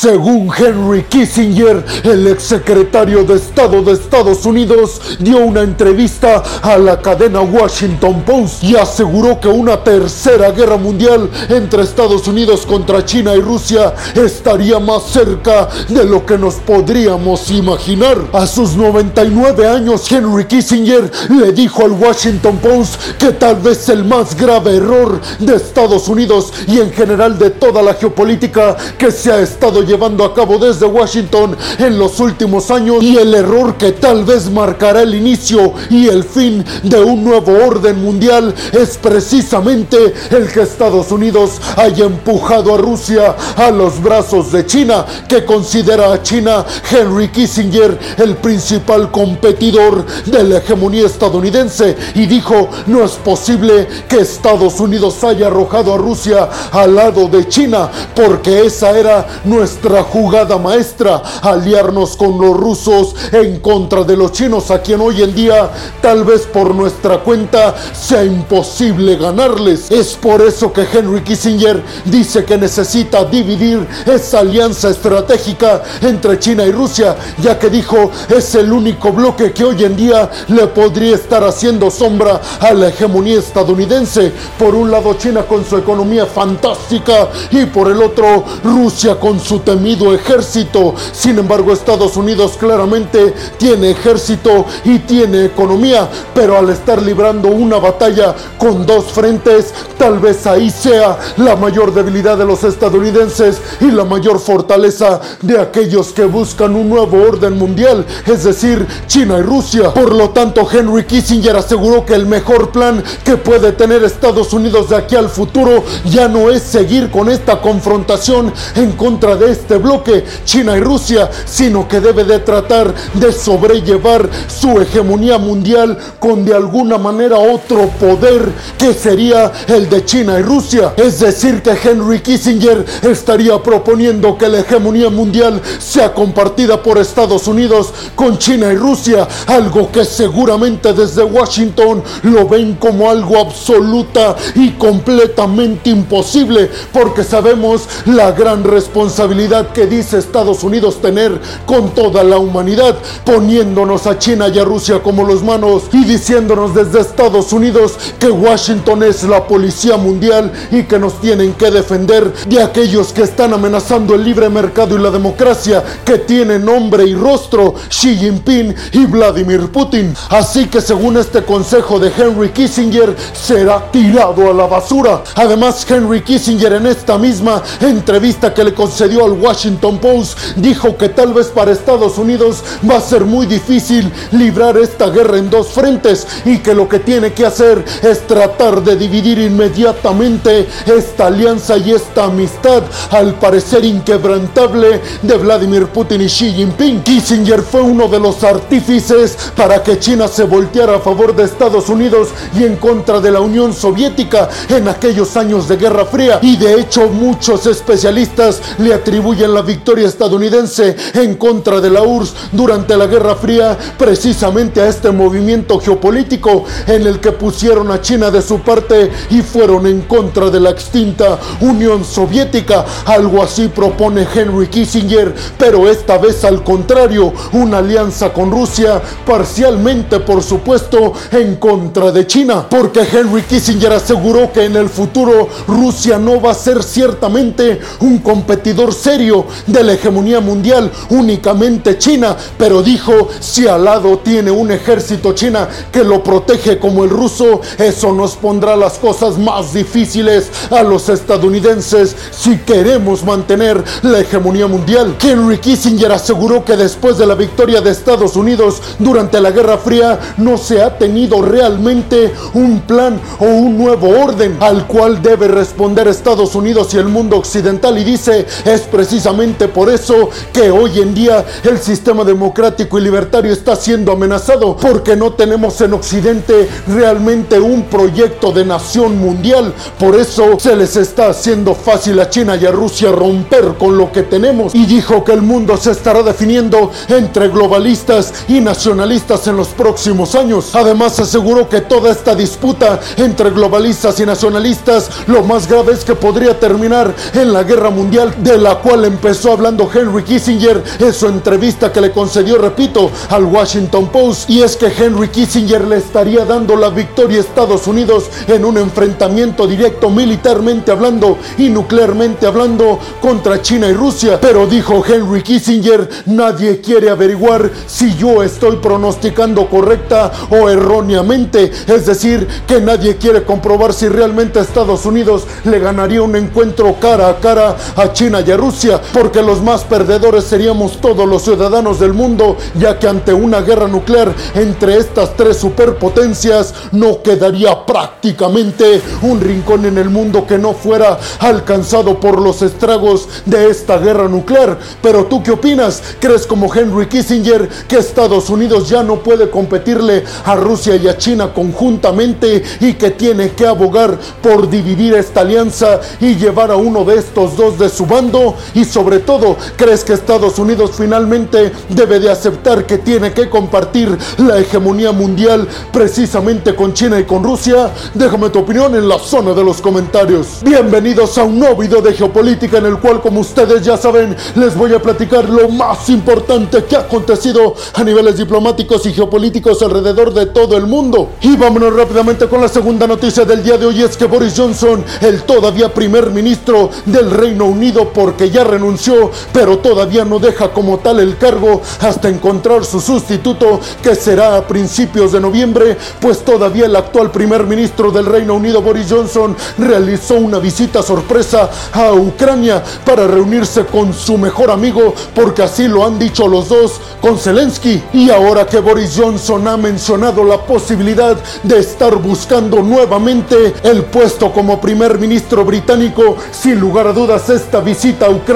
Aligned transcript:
Según 0.00 0.50
Henry 0.56 1.02
Kissinger, 1.02 1.84
el 2.04 2.26
exsecretario 2.28 3.22
de 3.22 3.34
Estado 3.34 3.82
de 3.82 3.92
Estados 3.92 4.46
Unidos 4.46 4.98
dio 5.18 5.40
una 5.40 5.60
entrevista 5.60 6.42
a 6.62 6.78
la 6.78 7.02
cadena 7.02 7.42
Washington 7.42 8.22
Post 8.22 8.64
y 8.64 8.76
aseguró 8.76 9.38
que 9.38 9.48
una 9.48 9.84
tercera 9.84 10.52
guerra 10.52 10.78
mundial 10.78 11.28
entre 11.50 11.82
Estados 11.82 12.26
Unidos 12.26 12.64
contra 12.64 13.04
China 13.04 13.34
y 13.34 13.42
Rusia 13.42 13.92
estaría 14.14 14.78
más 14.78 15.02
cerca 15.02 15.68
de 15.90 16.04
lo 16.04 16.24
que 16.24 16.38
nos 16.38 16.54
podríamos 16.54 17.50
imaginar. 17.50 18.16
A 18.32 18.46
sus 18.46 18.76
99 18.76 19.68
años, 19.68 20.10
Henry 20.10 20.46
Kissinger 20.46 21.10
le 21.28 21.52
dijo 21.52 21.84
al 21.84 21.92
Washington 21.92 22.56
Post 22.56 23.18
que 23.18 23.32
tal 23.32 23.56
vez 23.56 23.86
el 23.90 24.06
más 24.06 24.34
grave 24.34 24.76
error 24.76 25.20
de 25.38 25.56
Estados 25.56 26.08
Unidos 26.08 26.54
y 26.66 26.78
en 26.80 26.90
general 26.90 27.38
de 27.38 27.50
toda 27.50 27.82
la 27.82 27.92
geopolítica 27.92 28.78
que 28.96 29.10
se 29.10 29.30
ha 29.30 29.40
estado 29.40 29.89
llevando 29.90 30.24
a 30.24 30.32
cabo 30.32 30.56
desde 30.58 30.86
Washington 30.86 31.56
en 31.78 31.98
los 31.98 32.20
últimos 32.20 32.70
años 32.70 33.02
y 33.02 33.16
el 33.16 33.34
error 33.34 33.74
que 33.76 33.90
tal 33.90 34.24
vez 34.24 34.48
marcará 34.48 35.02
el 35.02 35.16
inicio 35.16 35.74
y 35.90 36.06
el 36.06 36.22
fin 36.22 36.64
de 36.84 37.00
un 37.00 37.24
nuevo 37.24 37.52
orden 37.66 38.00
mundial 38.00 38.54
es 38.72 38.96
precisamente 38.98 40.14
el 40.30 40.46
que 40.52 40.62
Estados 40.62 41.10
Unidos 41.10 41.60
haya 41.76 42.04
empujado 42.04 42.74
a 42.74 42.78
Rusia 42.78 43.34
a 43.56 43.72
los 43.72 44.00
brazos 44.00 44.52
de 44.52 44.64
China, 44.64 45.04
que 45.28 45.44
considera 45.44 46.12
a 46.12 46.22
China 46.22 46.64
Henry 46.88 47.28
Kissinger 47.28 47.98
el 48.18 48.36
principal 48.36 49.10
competidor 49.10 50.06
de 50.26 50.44
la 50.44 50.58
hegemonía 50.58 51.06
estadounidense 51.06 51.96
y 52.14 52.26
dijo 52.26 52.68
no 52.86 53.02
es 53.04 53.12
posible 53.12 53.88
que 54.08 54.20
Estados 54.20 54.78
Unidos 54.78 55.24
haya 55.24 55.48
arrojado 55.48 55.94
a 55.94 55.98
Rusia 55.98 56.48
al 56.70 56.94
lado 56.94 57.26
de 57.26 57.48
China 57.48 57.90
porque 58.14 58.66
esa 58.66 58.96
era 58.96 59.26
nuestra 59.44 59.79
nuestra 59.80 60.02
jugada 60.02 60.58
maestra, 60.58 61.22
aliarnos 61.40 62.14
con 62.14 62.38
los 62.38 62.54
rusos 62.54 63.14
en 63.32 63.60
contra 63.60 64.04
de 64.04 64.14
los 64.14 64.32
chinos, 64.32 64.70
a 64.70 64.82
quien 64.82 65.00
hoy 65.00 65.22
en 65.22 65.34
día, 65.34 65.70
tal 66.02 66.24
vez 66.24 66.42
por 66.42 66.74
nuestra 66.74 67.20
cuenta, 67.20 67.74
sea 67.94 68.22
imposible 68.22 69.16
ganarles. 69.16 69.90
Es 69.90 70.14
por 70.16 70.42
eso 70.42 70.70
que 70.70 70.82
Henry 70.92 71.22
Kissinger 71.22 71.82
dice 72.04 72.44
que 72.44 72.58
necesita 72.58 73.24
dividir 73.24 73.86
esa 74.04 74.40
alianza 74.40 74.90
estratégica 74.90 75.82
entre 76.02 76.38
China 76.38 76.64
y 76.64 76.72
Rusia, 76.72 77.16
ya 77.38 77.58
que 77.58 77.70
dijo 77.70 78.10
es 78.28 78.54
el 78.54 78.70
único 78.72 79.12
bloque 79.12 79.52
que 79.52 79.64
hoy 79.64 79.82
en 79.82 79.96
día 79.96 80.30
le 80.48 80.66
podría 80.66 81.14
estar 81.14 81.42
haciendo 81.42 81.90
sombra 81.90 82.38
a 82.60 82.74
la 82.74 82.88
hegemonía 82.88 83.38
estadounidense. 83.38 84.30
Por 84.58 84.74
un 84.74 84.90
lado 84.90 85.14
China 85.14 85.44
con 85.44 85.64
su 85.64 85.78
economía 85.78 86.26
fantástica 86.26 87.28
y 87.50 87.64
por 87.64 87.90
el 87.90 88.02
otro 88.02 88.44
Rusia 88.62 89.18
con 89.18 89.40
su 89.40 89.60
temido 89.70 90.12
ejército. 90.12 90.96
Sin 91.12 91.38
embargo, 91.38 91.72
Estados 91.72 92.16
Unidos 92.16 92.56
claramente 92.58 93.32
tiene 93.56 93.92
ejército 93.92 94.66
y 94.84 94.98
tiene 94.98 95.44
economía, 95.44 96.08
pero 96.34 96.58
al 96.58 96.70
estar 96.70 97.00
librando 97.00 97.46
una 97.46 97.78
batalla 97.78 98.34
con 98.58 98.84
dos 98.84 99.04
frentes, 99.04 99.72
tal 99.96 100.18
vez 100.18 100.44
ahí 100.48 100.70
sea 100.70 101.16
la 101.36 101.54
mayor 101.54 101.94
debilidad 101.94 102.36
de 102.36 102.46
los 102.46 102.64
estadounidenses 102.64 103.60
y 103.80 103.92
la 103.92 104.04
mayor 104.04 104.40
fortaleza 104.40 105.20
de 105.40 105.60
aquellos 105.60 106.08
que 106.08 106.24
buscan 106.24 106.74
un 106.74 106.88
nuevo 106.88 107.22
orden 107.22 107.56
mundial, 107.56 108.04
es 108.26 108.42
decir, 108.42 108.84
China 109.06 109.38
y 109.38 109.42
Rusia. 109.42 109.94
Por 109.94 110.12
lo 110.12 110.30
tanto, 110.30 110.66
Henry 110.68 111.04
Kissinger 111.04 111.54
aseguró 111.54 112.04
que 112.04 112.14
el 112.14 112.26
mejor 112.26 112.72
plan 112.72 113.04
que 113.24 113.36
puede 113.36 113.70
tener 113.70 114.02
Estados 114.02 114.52
Unidos 114.52 114.88
de 114.88 114.96
aquí 114.96 115.14
al 115.14 115.28
futuro 115.28 115.84
ya 116.06 116.26
no 116.26 116.50
es 116.50 116.62
seguir 116.62 117.08
con 117.12 117.28
esta 117.28 117.60
confrontación 117.60 118.52
en 118.74 118.92
contra 118.92 119.36
de 119.36 119.59
este 119.60 119.76
bloque, 119.76 120.24
China 120.44 120.76
y 120.76 120.80
Rusia, 120.80 121.30
sino 121.44 121.86
que 121.86 122.00
debe 122.00 122.24
de 122.24 122.38
tratar 122.40 122.92
de 123.14 123.32
sobrellevar 123.32 124.28
su 124.48 124.80
hegemonía 124.80 125.38
mundial 125.38 125.96
con 126.18 126.44
de 126.44 126.54
alguna 126.54 126.98
manera 126.98 127.38
otro 127.38 127.88
poder 128.00 128.50
que 128.78 128.94
sería 128.94 129.52
el 129.68 129.88
de 129.88 130.04
China 130.04 130.38
y 130.38 130.42
Rusia. 130.42 130.94
Es 130.96 131.20
decir, 131.20 131.62
que 131.62 131.70
Henry 131.70 132.20
Kissinger 132.20 132.84
estaría 133.02 133.62
proponiendo 133.62 134.36
que 134.38 134.48
la 134.48 134.60
hegemonía 134.60 135.10
mundial 135.10 135.60
sea 135.78 136.14
compartida 136.14 136.82
por 136.82 136.98
Estados 136.98 137.46
Unidos 137.46 137.92
con 138.14 138.38
China 138.38 138.72
y 138.72 138.76
Rusia, 138.76 139.28
algo 139.46 139.92
que 139.92 140.04
seguramente 140.04 140.92
desde 140.92 141.22
Washington 141.22 142.02
lo 142.22 142.48
ven 142.48 142.76
como 142.76 143.10
algo 143.10 143.38
absoluta 143.38 144.36
y 144.54 144.70
completamente 144.70 145.90
imposible, 145.90 146.70
porque 146.92 147.24
sabemos 147.24 147.82
la 148.06 148.32
gran 148.32 148.64
responsabilidad 148.64 149.49
que 149.72 149.86
dice 149.86 150.18
Estados 150.18 150.62
Unidos 150.62 151.02
tener 151.02 151.40
con 151.66 151.90
toda 151.90 152.22
la 152.22 152.38
humanidad, 152.38 152.96
poniéndonos 153.24 154.06
a 154.06 154.16
China 154.16 154.46
y 154.48 154.58
a 154.60 154.64
Rusia 154.64 155.02
como 155.02 155.24
los 155.24 155.42
manos 155.42 155.84
y 155.92 156.04
diciéndonos 156.04 156.72
desde 156.72 157.00
Estados 157.00 157.52
Unidos 157.52 157.98
que 158.20 158.30
Washington 158.30 159.02
es 159.02 159.24
la 159.24 159.44
policía 159.48 159.96
mundial 159.96 160.52
y 160.70 160.84
que 160.84 161.00
nos 161.00 161.20
tienen 161.20 161.54
que 161.54 161.72
defender 161.72 162.32
de 162.46 162.62
aquellos 162.62 163.12
que 163.12 163.22
están 163.22 163.52
amenazando 163.52 164.14
el 164.14 164.22
libre 164.22 164.48
mercado 164.48 164.96
y 164.96 165.02
la 165.02 165.10
democracia 165.10 165.82
que 166.04 166.18
tienen 166.18 166.64
nombre 166.64 167.04
y 167.04 167.16
rostro 167.16 167.74
Xi 167.88 168.16
Jinping 168.18 168.74
y 168.92 169.06
Vladimir 169.06 169.72
Putin. 169.72 170.14
Así 170.28 170.66
que 170.66 170.80
según 170.80 171.16
este 171.16 171.42
consejo 171.42 171.98
de 171.98 172.12
Henry 172.16 172.50
Kissinger 172.50 173.16
será 173.32 173.90
tirado 173.90 174.48
a 174.48 174.54
la 174.54 174.66
basura. 174.66 175.24
Además 175.34 175.84
Henry 175.90 176.22
Kissinger 176.22 176.74
en 176.74 176.86
esta 176.86 177.18
misma 177.18 177.60
entrevista 177.80 178.54
que 178.54 178.62
le 178.62 178.74
concedió 178.74 179.24
al 179.24 179.39
Washington 179.40 179.98
Post 179.98 180.38
dijo 180.56 180.96
que 180.96 181.08
tal 181.08 181.32
vez 181.32 181.48
para 181.48 181.72
Estados 181.72 182.18
Unidos 182.18 182.62
va 182.88 182.96
a 182.96 183.00
ser 183.00 183.24
muy 183.24 183.46
difícil 183.46 184.12
librar 184.32 184.76
esta 184.76 185.08
guerra 185.08 185.38
en 185.38 185.50
dos 185.50 185.68
frentes 185.68 186.26
y 186.44 186.58
que 186.58 186.74
lo 186.74 186.88
que 186.88 186.98
tiene 186.98 187.32
que 187.32 187.46
hacer 187.46 187.84
es 188.02 188.26
tratar 188.26 188.82
de 188.82 188.96
dividir 188.96 189.38
inmediatamente 189.38 190.68
esta 190.86 191.26
alianza 191.26 191.76
y 191.78 191.92
esta 191.92 192.24
amistad 192.24 192.82
al 193.10 193.34
parecer 193.34 193.84
inquebrantable 193.84 195.00
de 195.22 195.36
Vladimir 195.36 195.86
Putin 195.86 196.20
y 196.20 196.26
Xi 196.26 196.52
Jinping. 196.52 197.02
Kissinger 197.02 197.62
fue 197.62 197.80
uno 197.80 198.08
de 198.08 198.20
los 198.20 198.44
artífices 198.44 199.36
para 199.56 199.82
que 199.82 199.98
China 199.98 200.28
se 200.28 200.44
volteara 200.44 200.96
a 200.96 201.00
favor 201.00 201.34
de 201.34 201.44
Estados 201.44 201.88
Unidos 201.88 202.28
y 202.58 202.64
en 202.64 202.76
contra 202.76 203.20
de 203.20 203.30
la 203.30 203.40
Unión 203.40 203.72
Soviética 203.72 204.48
en 204.68 204.88
aquellos 204.88 205.36
años 205.36 205.68
de 205.68 205.76
Guerra 205.76 206.04
Fría 206.04 206.38
y 206.42 206.56
de 206.56 206.80
hecho 206.80 207.08
muchos 207.08 207.66
especialistas 207.66 208.60
le 208.78 208.94
atribuyen 208.94 209.29
atribuyen 209.30 209.54
la 209.54 209.62
victoria 209.62 210.08
estadounidense 210.08 210.96
en 211.14 211.36
contra 211.36 211.80
de 211.80 211.88
la 211.88 212.02
URSS 212.02 212.34
durante 212.50 212.96
la 212.96 213.06
Guerra 213.06 213.36
Fría 213.36 213.78
precisamente 213.96 214.80
a 214.80 214.88
este 214.88 215.12
movimiento 215.12 215.78
geopolítico 215.78 216.64
en 216.88 217.06
el 217.06 217.20
que 217.20 217.30
pusieron 217.30 217.92
a 217.92 218.00
China 218.00 218.30
de 218.30 218.42
su 218.42 218.58
parte 218.60 219.08
y 219.30 219.42
fueron 219.42 219.86
en 219.86 220.00
contra 220.02 220.50
de 220.50 220.58
la 220.58 220.70
extinta 220.70 221.38
Unión 221.60 222.04
Soviética. 222.04 222.84
Algo 223.06 223.40
así 223.40 223.68
propone 223.68 224.26
Henry 224.34 224.66
Kissinger, 224.66 225.32
pero 225.56 225.88
esta 225.88 226.18
vez 226.18 226.44
al 226.44 226.64
contrario, 226.64 227.32
una 227.52 227.78
alianza 227.78 228.32
con 228.32 228.50
Rusia, 228.50 229.00
parcialmente 229.24 230.18
por 230.18 230.42
supuesto 230.42 231.12
en 231.30 231.54
contra 231.56 232.10
de 232.10 232.26
China, 232.26 232.66
porque 232.68 233.00
Henry 233.00 233.42
Kissinger 233.42 233.92
aseguró 233.92 234.52
que 234.52 234.64
en 234.64 234.74
el 234.74 234.88
futuro 234.88 235.48
Rusia 235.68 236.18
no 236.18 236.40
va 236.40 236.50
a 236.50 236.54
ser 236.54 236.82
ciertamente 236.82 237.80
un 238.00 238.18
competidor 238.18 238.92
serio 238.92 239.09
de 239.10 239.82
la 239.82 239.94
hegemonía 239.94 240.38
mundial, 240.40 240.88
únicamente 241.08 241.98
China, 241.98 242.36
pero 242.56 242.80
dijo, 242.80 243.28
si 243.40 243.66
al 243.66 243.84
lado 243.84 244.18
tiene 244.18 244.52
un 244.52 244.70
ejército 244.70 245.32
china 245.32 245.68
que 245.90 246.04
lo 246.04 246.22
protege 246.22 246.78
como 246.78 247.02
el 247.02 247.10
ruso, 247.10 247.60
eso 247.76 248.12
nos 248.12 248.36
pondrá 248.36 248.76
las 248.76 248.98
cosas 248.98 249.36
más 249.36 249.74
difíciles 249.74 250.48
a 250.70 250.84
los 250.84 251.08
estadounidenses 251.08 252.14
si 252.30 252.58
queremos 252.58 253.24
mantener 253.24 253.82
la 254.02 254.20
hegemonía 254.20 254.68
mundial. 254.68 255.16
Henry 255.20 255.58
Kissinger 255.58 256.12
aseguró 256.12 256.64
que 256.64 256.76
después 256.76 257.18
de 257.18 257.26
la 257.26 257.34
victoria 257.34 257.80
de 257.80 257.90
Estados 257.90 258.36
Unidos 258.36 258.80
durante 259.00 259.40
la 259.40 259.50
Guerra 259.50 259.78
Fría 259.78 260.20
no 260.36 260.56
se 260.56 260.82
ha 260.82 260.96
tenido 260.96 261.42
realmente 261.42 262.32
un 262.54 262.80
plan 262.82 263.20
o 263.40 263.46
un 263.46 263.76
nuevo 263.76 264.08
orden 264.08 264.56
al 264.60 264.86
cual 264.86 265.20
debe 265.20 265.48
responder 265.48 266.06
Estados 266.06 266.54
Unidos 266.54 266.94
y 266.94 266.98
el 266.98 267.08
mundo 267.08 267.36
occidental 267.36 267.98
y 267.98 268.04
dice 268.04 268.46
es 268.64 268.82
precisamente 269.00 269.66
por 269.66 269.88
eso 269.88 270.28
que 270.52 270.70
hoy 270.70 271.00
en 271.00 271.14
día 271.14 271.42
el 271.64 271.78
sistema 271.78 272.22
democrático 272.22 272.98
y 272.98 273.00
libertario 273.00 273.50
está 273.50 273.74
siendo 273.74 274.12
amenazado, 274.12 274.76
porque 274.76 275.16
no 275.16 275.32
tenemos 275.32 275.80
en 275.80 275.94
Occidente 275.94 276.68
realmente 276.86 277.58
un 277.58 277.84
proyecto 277.84 278.52
de 278.52 278.66
nación 278.66 279.16
mundial. 279.16 279.72
Por 279.98 280.16
eso 280.16 280.60
se 280.60 280.76
les 280.76 280.96
está 280.96 281.30
haciendo 281.30 281.74
fácil 281.74 282.20
a 282.20 282.28
China 282.28 282.56
y 282.56 282.66
a 282.66 282.72
Rusia 282.72 283.10
romper 283.10 283.76
con 283.78 283.96
lo 283.96 284.12
que 284.12 284.22
tenemos. 284.22 284.74
Y 284.74 284.84
dijo 284.84 285.24
que 285.24 285.32
el 285.32 285.40
mundo 285.40 285.78
se 285.78 285.92
estará 285.92 286.22
definiendo 286.22 286.90
entre 287.08 287.48
globalistas 287.48 288.34
y 288.48 288.60
nacionalistas 288.60 289.46
en 289.46 289.56
los 289.56 289.68
próximos 289.68 290.34
años. 290.34 290.74
Además 290.74 291.18
aseguró 291.18 291.70
que 291.70 291.80
toda 291.80 292.10
esta 292.10 292.34
disputa 292.34 293.00
entre 293.16 293.48
globalistas 293.48 294.20
y 294.20 294.26
nacionalistas, 294.26 295.08
lo 295.26 295.42
más 295.42 295.66
grave 295.66 295.94
es 295.94 296.04
que 296.04 296.14
podría 296.14 296.60
terminar 296.60 297.14
en 297.32 297.54
la 297.54 297.62
guerra 297.62 297.88
mundial 297.88 298.34
de 298.42 298.58
la 298.58 298.74
cual 298.80 298.89
cual 298.90 299.04
empezó 299.04 299.52
hablando 299.52 299.88
Henry 299.94 300.24
Kissinger 300.24 300.82
en 300.98 301.12
su 301.12 301.28
entrevista 301.28 301.92
que 301.92 302.00
le 302.00 302.10
concedió, 302.10 302.58
repito, 302.58 303.08
al 303.28 303.44
Washington 303.44 304.08
Post, 304.08 304.50
y 304.50 304.62
es 304.62 304.76
que 304.76 304.86
Henry 304.86 305.28
Kissinger 305.28 305.86
le 305.86 305.98
estaría 305.98 306.44
dando 306.44 306.74
la 306.74 306.90
victoria 306.90 307.38
a 307.38 307.42
Estados 307.42 307.86
Unidos 307.86 308.24
en 308.48 308.64
un 308.64 308.78
enfrentamiento 308.78 309.68
directo 309.68 310.10
militarmente 310.10 310.90
hablando 310.90 311.38
y 311.56 311.68
nuclearmente 311.68 312.48
hablando 312.48 312.98
contra 313.20 313.62
China 313.62 313.86
y 313.86 313.92
Rusia. 313.92 314.40
Pero 314.40 314.66
dijo 314.66 315.04
Henry 315.06 315.44
Kissinger, 315.44 316.08
nadie 316.26 316.80
quiere 316.80 317.10
averiguar 317.10 317.70
si 317.86 318.16
yo 318.16 318.42
estoy 318.42 318.78
pronosticando 318.78 319.68
correcta 319.68 320.32
o 320.50 320.68
erróneamente. 320.68 321.70
Es 321.86 322.06
decir, 322.06 322.44
que 322.66 322.80
nadie 322.80 323.18
quiere 323.18 323.44
comprobar 323.44 323.94
si 323.94 324.08
realmente 324.08 324.58
Estados 324.58 325.06
Unidos 325.06 325.46
le 325.62 325.78
ganaría 325.78 326.22
un 326.22 326.34
encuentro 326.34 326.96
cara 327.00 327.28
a 327.28 327.38
cara 327.38 327.76
a 327.94 328.12
China 328.12 328.40
y 328.44 328.50
a 328.50 328.56
Rusia, 328.56 328.79
porque 329.12 329.42
los 329.42 329.62
más 329.62 329.84
perdedores 329.84 330.44
seríamos 330.44 331.00
todos 331.00 331.28
los 331.28 331.42
ciudadanos 331.42 332.00
del 332.00 332.14
mundo, 332.14 332.56
ya 332.78 332.98
que 332.98 333.08
ante 333.08 333.34
una 333.34 333.60
guerra 333.60 333.88
nuclear 333.88 334.34
entre 334.54 334.96
estas 334.96 335.36
tres 335.36 335.58
superpotencias 335.58 336.72
no 336.92 337.22
quedaría 337.22 337.84
prácticamente 337.84 339.02
un 339.22 339.40
rincón 339.40 339.84
en 339.84 339.98
el 339.98 340.08
mundo 340.08 340.46
que 340.46 340.56
no 340.56 340.72
fuera 340.72 341.18
alcanzado 341.40 342.20
por 342.20 342.40
los 342.40 342.62
estragos 342.62 343.28
de 343.44 343.68
esta 343.68 343.98
guerra 343.98 344.28
nuclear. 344.28 344.78
Pero 345.02 345.26
tú 345.26 345.42
qué 345.42 345.50
opinas? 345.50 346.02
¿Crees 346.18 346.46
como 346.46 346.74
Henry 346.74 347.06
Kissinger 347.06 347.68
que 347.86 347.98
Estados 347.98 348.48
Unidos 348.48 348.88
ya 348.88 349.02
no 349.02 349.16
puede 349.16 349.50
competirle 349.50 350.24
a 350.44 350.54
Rusia 350.54 350.96
y 350.96 351.06
a 351.06 351.18
China 351.18 351.52
conjuntamente 351.52 352.62
y 352.80 352.94
que 352.94 353.10
tiene 353.10 353.50
que 353.50 353.66
abogar 353.66 354.18
por 354.42 354.70
dividir 354.70 355.14
esta 355.14 355.42
alianza 355.42 356.00
y 356.20 356.36
llevar 356.36 356.70
a 356.70 356.76
uno 356.76 357.04
de 357.04 357.18
estos 357.18 357.56
dos 357.56 357.78
de 357.78 357.90
su 357.90 358.06
bando? 358.06 358.56
Y 358.74 358.84
sobre 358.84 359.18
todo, 359.20 359.56
¿crees 359.76 360.04
que 360.04 360.12
Estados 360.12 360.58
Unidos 360.58 360.92
finalmente 360.96 361.72
debe 361.88 362.20
de 362.20 362.30
aceptar 362.30 362.86
que 362.86 362.98
tiene 362.98 363.32
que 363.32 363.48
compartir 363.48 364.16
la 364.38 364.58
hegemonía 364.58 365.12
mundial 365.12 365.66
precisamente 365.92 366.74
con 366.74 366.94
China 366.94 367.18
y 367.18 367.24
con 367.24 367.42
Rusia? 367.42 367.90
Déjame 368.14 368.50
tu 368.50 368.60
opinión 368.60 368.94
en 368.94 369.08
la 369.08 369.18
zona 369.18 369.52
de 369.52 369.64
los 369.64 369.80
comentarios. 369.80 370.60
Bienvenidos 370.62 371.36
a 371.38 371.44
un 371.44 371.58
nuevo 371.58 371.76
video 371.76 372.00
de 372.00 372.12
geopolítica 372.12 372.78
en 372.78 372.86
el 372.86 372.98
cual, 372.98 373.20
como 373.20 373.40
ustedes 373.40 373.84
ya 373.84 373.96
saben, 373.96 374.36
les 374.54 374.76
voy 374.76 374.94
a 374.94 375.02
platicar 375.02 375.48
lo 375.48 375.68
más 375.68 376.08
importante 376.08 376.84
que 376.84 376.96
ha 376.96 377.00
acontecido 377.00 377.74
a 377.94 378.04
niveles 378.04 378.36
diplomáticos 378.36 379.04
y 379.06 379.12
geopolíticos 379.12 379.82
alrededor 379.82 380.32
de 380.32 380.46
todo 380.46 380.76
el 380.76 380.86
mundo. 380.86 381.30
Y 381.40 381.56
vámonos 381.56 381.94
rápidamente 381.94 382.46
con 382.46 382.60
la 382.60 382.68
segunda 382.68 383.06
noticia 383.06 383.44
del 383.44 383.62
día 383.62 383.76
de 383.76 383.86
hoy 383.86 384.02
es 384.02 384.16
que 384.16 384.26
Boris 384.26 384.54
Johnson, 384.56 385.04
el 385.20 385.42
todavía 385.42 385.92
primer 385.92 386.30
ministro 386.30 386.90
del 387.06 387.30
Reino 387.30 387.66
Unido, 387.66 388.10
porque 388.12 388.50
ya 388.50 388.59
renunció, 388.64 389.30
pero 389.52 389.78
todavía 389.78 390.24
no 390.24 390.38
deja 390.38 390.72
como 390.72 390.98
tal 390.98 391.20
el 391.20 391.36
cargo 391.38 391.82
hasta 392.00 392.28
encontrar 392.28 392.84
su 392.84 393.00
sustituto, 393.00 393.80
que 394.02 394.14
será 394.14 394.56
a 394.56 394.66
principios 394.66 395.32
de 395.32 395.40
noviembre, 395.40 395.96
pues 396.20 396.44
todavía 396.44 396.86
el 396.86 396.96
actual 396.96 397.30
primer 397.30 397.64
ministro 397.64 398.10
del 398.10 398.26
Reino 398.26 398.54
Unido, 398.54 398.82
Boris 398.82 399.06
Johnson, 399.10 399.56
realizó 399.78 400.34
una 400.34 400.58
visita 400.58 401.02
sorpresa 401.02 401.70
a 401.92 402.12
Ucrania 402.12 402.82
para 403.04 403.26
reunirse 403.26 403.84
con 403.86 404.12
su 404.12 404.38
mejor 404.38 404.70
amigo, 404.70 405.14
porque 405.34 405.62
así 405.62 405.88
lo 405.88 406.04
han 406.04 406.18
dicho 406.18 406.48
los 406.48 406.68
dos, 406.68 407.00
con 407.20 407.38
Zelensky. 407.38 408.02
Y 408.12 408.30
ahora 408.30 408.66
que 408.66 408.80
Boris 408.80 409.14
Johnson 409.16 409.66
ha 409.68 409.76
mencionado 409.76 410.44
la 410.44 410.58
posibilidad 410.58 411.36
de 411.62 411.78
estar 411.78 412.16
buscando 412.16 412.82
nuevamente 412.82 413.74
el 413.82 414.04
puesto 414.04 414.52
como 414.52 414.80
primer 414.80 415.18
ministro 415.18 415.64
británico, 415.64 416.36
sin 416.50 416.80
lugar 416.80 417.06
a 417.06 417.12
dudas 417.12 417.48
esta 417.50 417.80
visita 417.80 418.26
a 418.26 418.30
Ucrania, 418.30 418.49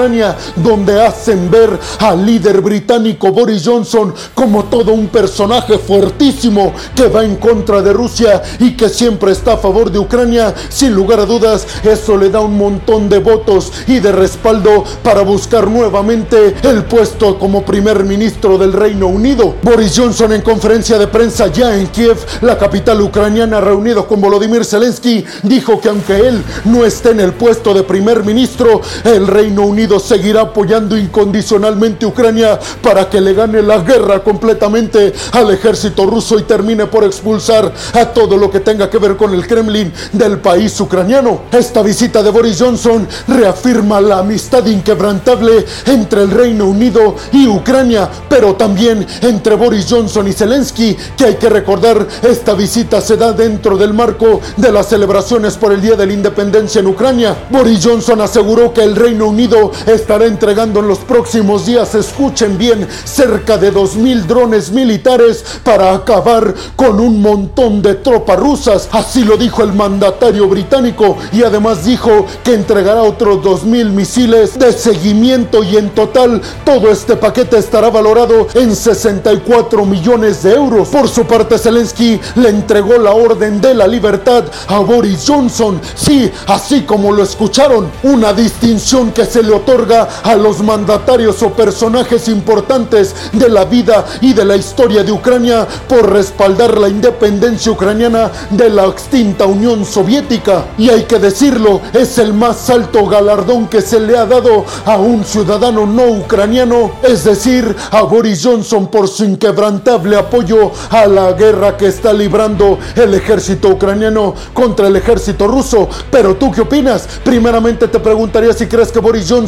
donde 0.57 1.01
hacen 1.01 1.49
ver 1.49 1.79
al 1.99 2.25
líder 2.25 2.59
británico 2.59 3.31
Boris 3.31 3.63
Johnson 3.65 4.13
como 4.33 4.65
todo 4.65 4.91
un 4.91 5.07
personaje 5.07 5.77
fuertísimo 5.77 6.73
que 6.93 7.07
va 7.07 7.23
en 7.23 7.37
contra 7.37 7.81
de 7.81 7.93
Rusia 7.93 8.43
y 8.59 8.75
que 8.75 8.89
siempre 8.89 9.31
está 9.31 9.53
a 9.53 9.57
favor 9.57 9.89
de 9.89 9.99
Ucrania, 9.99 10.53
sin 10.67 10.93
lugar 10.93 11.21
a 11.21 11.25
dudas 11.25 11.65
eso 11.83 12.17
le 12.17 12.29
da 12.29 12.41
un 12.41 12.57
montón 12.57 13.07
de 13.07 13.19
votos 13.19 13.71
y 13.87 13.99
de 13.99 14.11
respaldo 14.11 14.83
para 15.01 15.21
buscar 15.21 15.69
nuevamente 15.69 16.55
el 16.63 16.83
puesto 16.83 17.39
como 17.39 17.63
primer 17.63 18.03
ministro 18.03 18.57
del 18.57 18.73
Reino 18.73 19.07
Unido. 19.07 19.55
Boris 19.61 19.93
Johnson 19.95 20.33
en 20.33 20.41
conferencia 20.41 20.97
de 20.97 21.07
prensa 21.07 21.47
ya 21.47 21.73
en 21.73 21.87
Kiev, 21.87 22.17
la 22.41 22.57
capital 22.57 22.99
ucraniana, 22.99 23.61
reunido 23.61 24.05
con 24.07 24.19
Volodymyr 24.19 24.65
Zelensky, 24.65 25.23
dijo 25.43 25.79
que 25.79 25.87
aunque 25.87 26.27
él 26.27 26.43
no 26.65 26.83
esté 26.83 27.11
en 27.11 27.21
el 27.21 27.31
puesto 27.31 27.73
de 27.73 27.83
primer 27.83 28.25
ministro, 28.25 28.81
el 29.05 29.27
Reino 29.27 29.61
Unido 29.61 29.84
seguirá 29.99 30.41
apoyando 30.41 30.97
incondicionalmente 30.97 32.05
a 32.05 32.09
Ucrania 32.09 32.59
para 32.81 33.09
que 33.09 33.21
le 33.21 33.33
gane 33.33 33.61
la 33.61 33.79
guerra 33.79 34.23
completamente 34.23 35.13
al 35.31 35.51
ejército 35.51 36.05
ruso 36.05 36.37
y 36.37 36.43
termine 36.43 36.87
por 36.87 37.03
expulsar 37.03 37.71
a 37.93 38.05
todo 38.05 38.37
lo 38.37 38.49
que 38.49 38.59
tenga 38.59 38.89
que 38.89 38.97
ver 38.97 39.15
con 39.15 39.33
el 39.33 39.47
Kremlin 39.47 39.91
del 40.11 40.39
país 40.39 40.79
ucraniano. 40.79 41.41
Esta 41.51 41.81
visita 41.81 42.21
de 42.23 42.31
Boris 42.31 42.59
Johnson 42.59 43.07
reafirma 43.27 44.01
la 44.01 44.19
amistad 44.19 44.65
inquebrantable 44.65 45.65
entre 45.85 46.23
el 46.23 46.31
Reino 46.31 46.65
Unido 46.65 47.15
y 47.31 47.47
Ucrania, 47.47 48.09
pero 48.27 48.55
también 48.55 49.05
entre 49.21 49.55
Boris 49.55 49.87
Johnson 49.89 50.27
y 50.27 50.33
Zelensky, 50.33 50.95
que 51.17 51.25
hay 51.25 51.35
que 51.35 51.49
recordar, 51.49 52.07
esta 52.23 52.53
visita 52.53 53.01
se 53.01 53.17
da 53.17 53.33
dentro 53.33 53.77
del 53.77 53.93
marco 53.93 54.41
de 54.57 54.71
las 54.71 54.89
celebraciones 54.89 55.57
por 55.57 55.71
el 55.71 55.81
Día 55.81 55.95
de 55.95 56.05
la 56.05 56.13
Independencia 56.13 56.79
en 56.79 56.87
Ucrania. 56.87 57.35
Boris 57.49 57.79
Johnson 57.83 58.21
aseguró 58.21 58.73
que 58.73 58.83
el 58.83 58.95
Reino 58.95 59.27
Unido 59.27 59.64
estará 59.85 60.25
entregando 60.25 60.79
en 60.79 60.87
los 60.87 60.99
próximos 60.99 61.65
días, 61.65 61.95
escuchen 61.95 62.57
bien, 62.57 62.87
cerca 63.03 63.57
de 63.57 63.73
2.000 63.73 64.25
drones 64.25 64.71
militares 64.71 65.43
para 65.63 65.93
acabar 65.93 66.53
con 66.75 66.99
un 66.99 67.21
montón 67.21 67.81
de 67.81 67.95
tropas 67.95 68.39
rusas. 68.39 68.89
Así 68.91 69.23
lo 69.23 69.37
dijo 69.37 69.63
el 69.63 69.73
mandatario 69.73 70.47
británico 70.47 71.17
y 71.31 71.43
además 71.43 71.85
dijo 71.85 72.25
que 72.43 72.53
entregará 72.53 73.03
otros 73.03 73.43
2.000 73.43 73.89
misiles 73.89 74.57
de 74.57 74.71
seguimiento 74.71 75.63
y 75.63 75.77
en 75.77 75.89
total 75.89 76.41
todo 76.63 76.89
este 76.89 77.15
paquete 77.15 77.57
estará 77.57 77.89
valorado 77.89 78.47
en 78.53 78.75
64 78.75 79.85
millones 79.85 80.43
de 80.43 80.53
euros. 80.53 80.89
Por 80.89 81.07
su 81.07 81.25
parte, 81.25 81.57
Zelensky 81.57 82.19
le 82.35 82.49
entregó 82.49 82.97
la 82.97 83.13
orden 83.13 83.61
de 83.61 83.73
la 83.73 83.87
libertad 83.87 84.43
a 84.67 84.79
Boris 84.79 85.25
Johnson. 85.27 85.79
Sí, 85.95 86.31
así 86.47 86.81
como 86.81 87.11
lo 87.11 87.23
escucharon, 87.23 87.89
una 88.03 88.33
distinción 88.33 89.11
que 89.11 89.25
se 89.25 89.43
le 89.43 89.53
otorga 89.55 90.07
a 90.23 90.35
los 90.35 90.61
mandatarios 90.61 91.41
o 91.43 91.51
personajes 91.51 92.27
importantes 92.27 93.15
de 93.33 93.49
la 93.49 93.65
vida 93.65 94.05
y 94.21 94.33
de 94.33 94.45
la 94.45 94.55
historia 94.55 95.03
de 95.03 95.11
Ucrania 95.11 95.67
por 95.87 96.11
respaldar 96.11 96.77
la 96.77 96.89
independencia 96.89 97.71
ucraniana 97.71 98.31
de 98.49 98.69
la 98.69 98.85
extinta 98.85 99.45
Unión 99.45 99.85
Soviética. 99.85 100.65
Y 100.77 100.89
hay 100.89 101.03
que 101.03 101.19
decirlo, 101.19 101.81
es 101.93 102.17
el 102.17 102.33
más 102.33 102.69
alto 102.69 103.05
galardón 103.07 103.67
que 103.67 103.81
se 103.81 103.99
le 103.99 104.17
ha 104.17 104.25
dado 104.25 104.65
a 104.85 104.97
un 104.97 105.23
ciudadano 105.23 105.85
no 105.85 106.07
ucraniano, 106.07 106.91
es 107.03 107.23
decir, 107.23 107.75
a 107.91 108.01
Boris 108.03 108.41
Johnson 108.43 108.87
por 108.87 109.07
su 109.07 109.23
inquebrantable 109.23 110.17
apoyo 110.17 110.71
a 110.89 111.05
la 111.05 111.31
guerra 111.33 111.77
que 111.77 111.87
está 111.87 112.13
librando 112.13 112.77
el 112.95 113.13
ejército 113.13 113.69
ucraniano 113.69 114.33
contra 114.53 114.87
el 114.87 114.95
ejército 114.95 115.47
ruso. 115.47 115.87
Pero 116.11 116.35
tú 116.35 116.51
qué 116.51 116.61
opinas? 116.61 117.07
Primeramente 117.23 117.87
te 117.87 117.99
preguntaría 117.99 118.53
si 118.53 118.67
crees 118.67 118.91
que 118.91 118.99
Boris 118.99 119.27
Johnson 119.29 119.44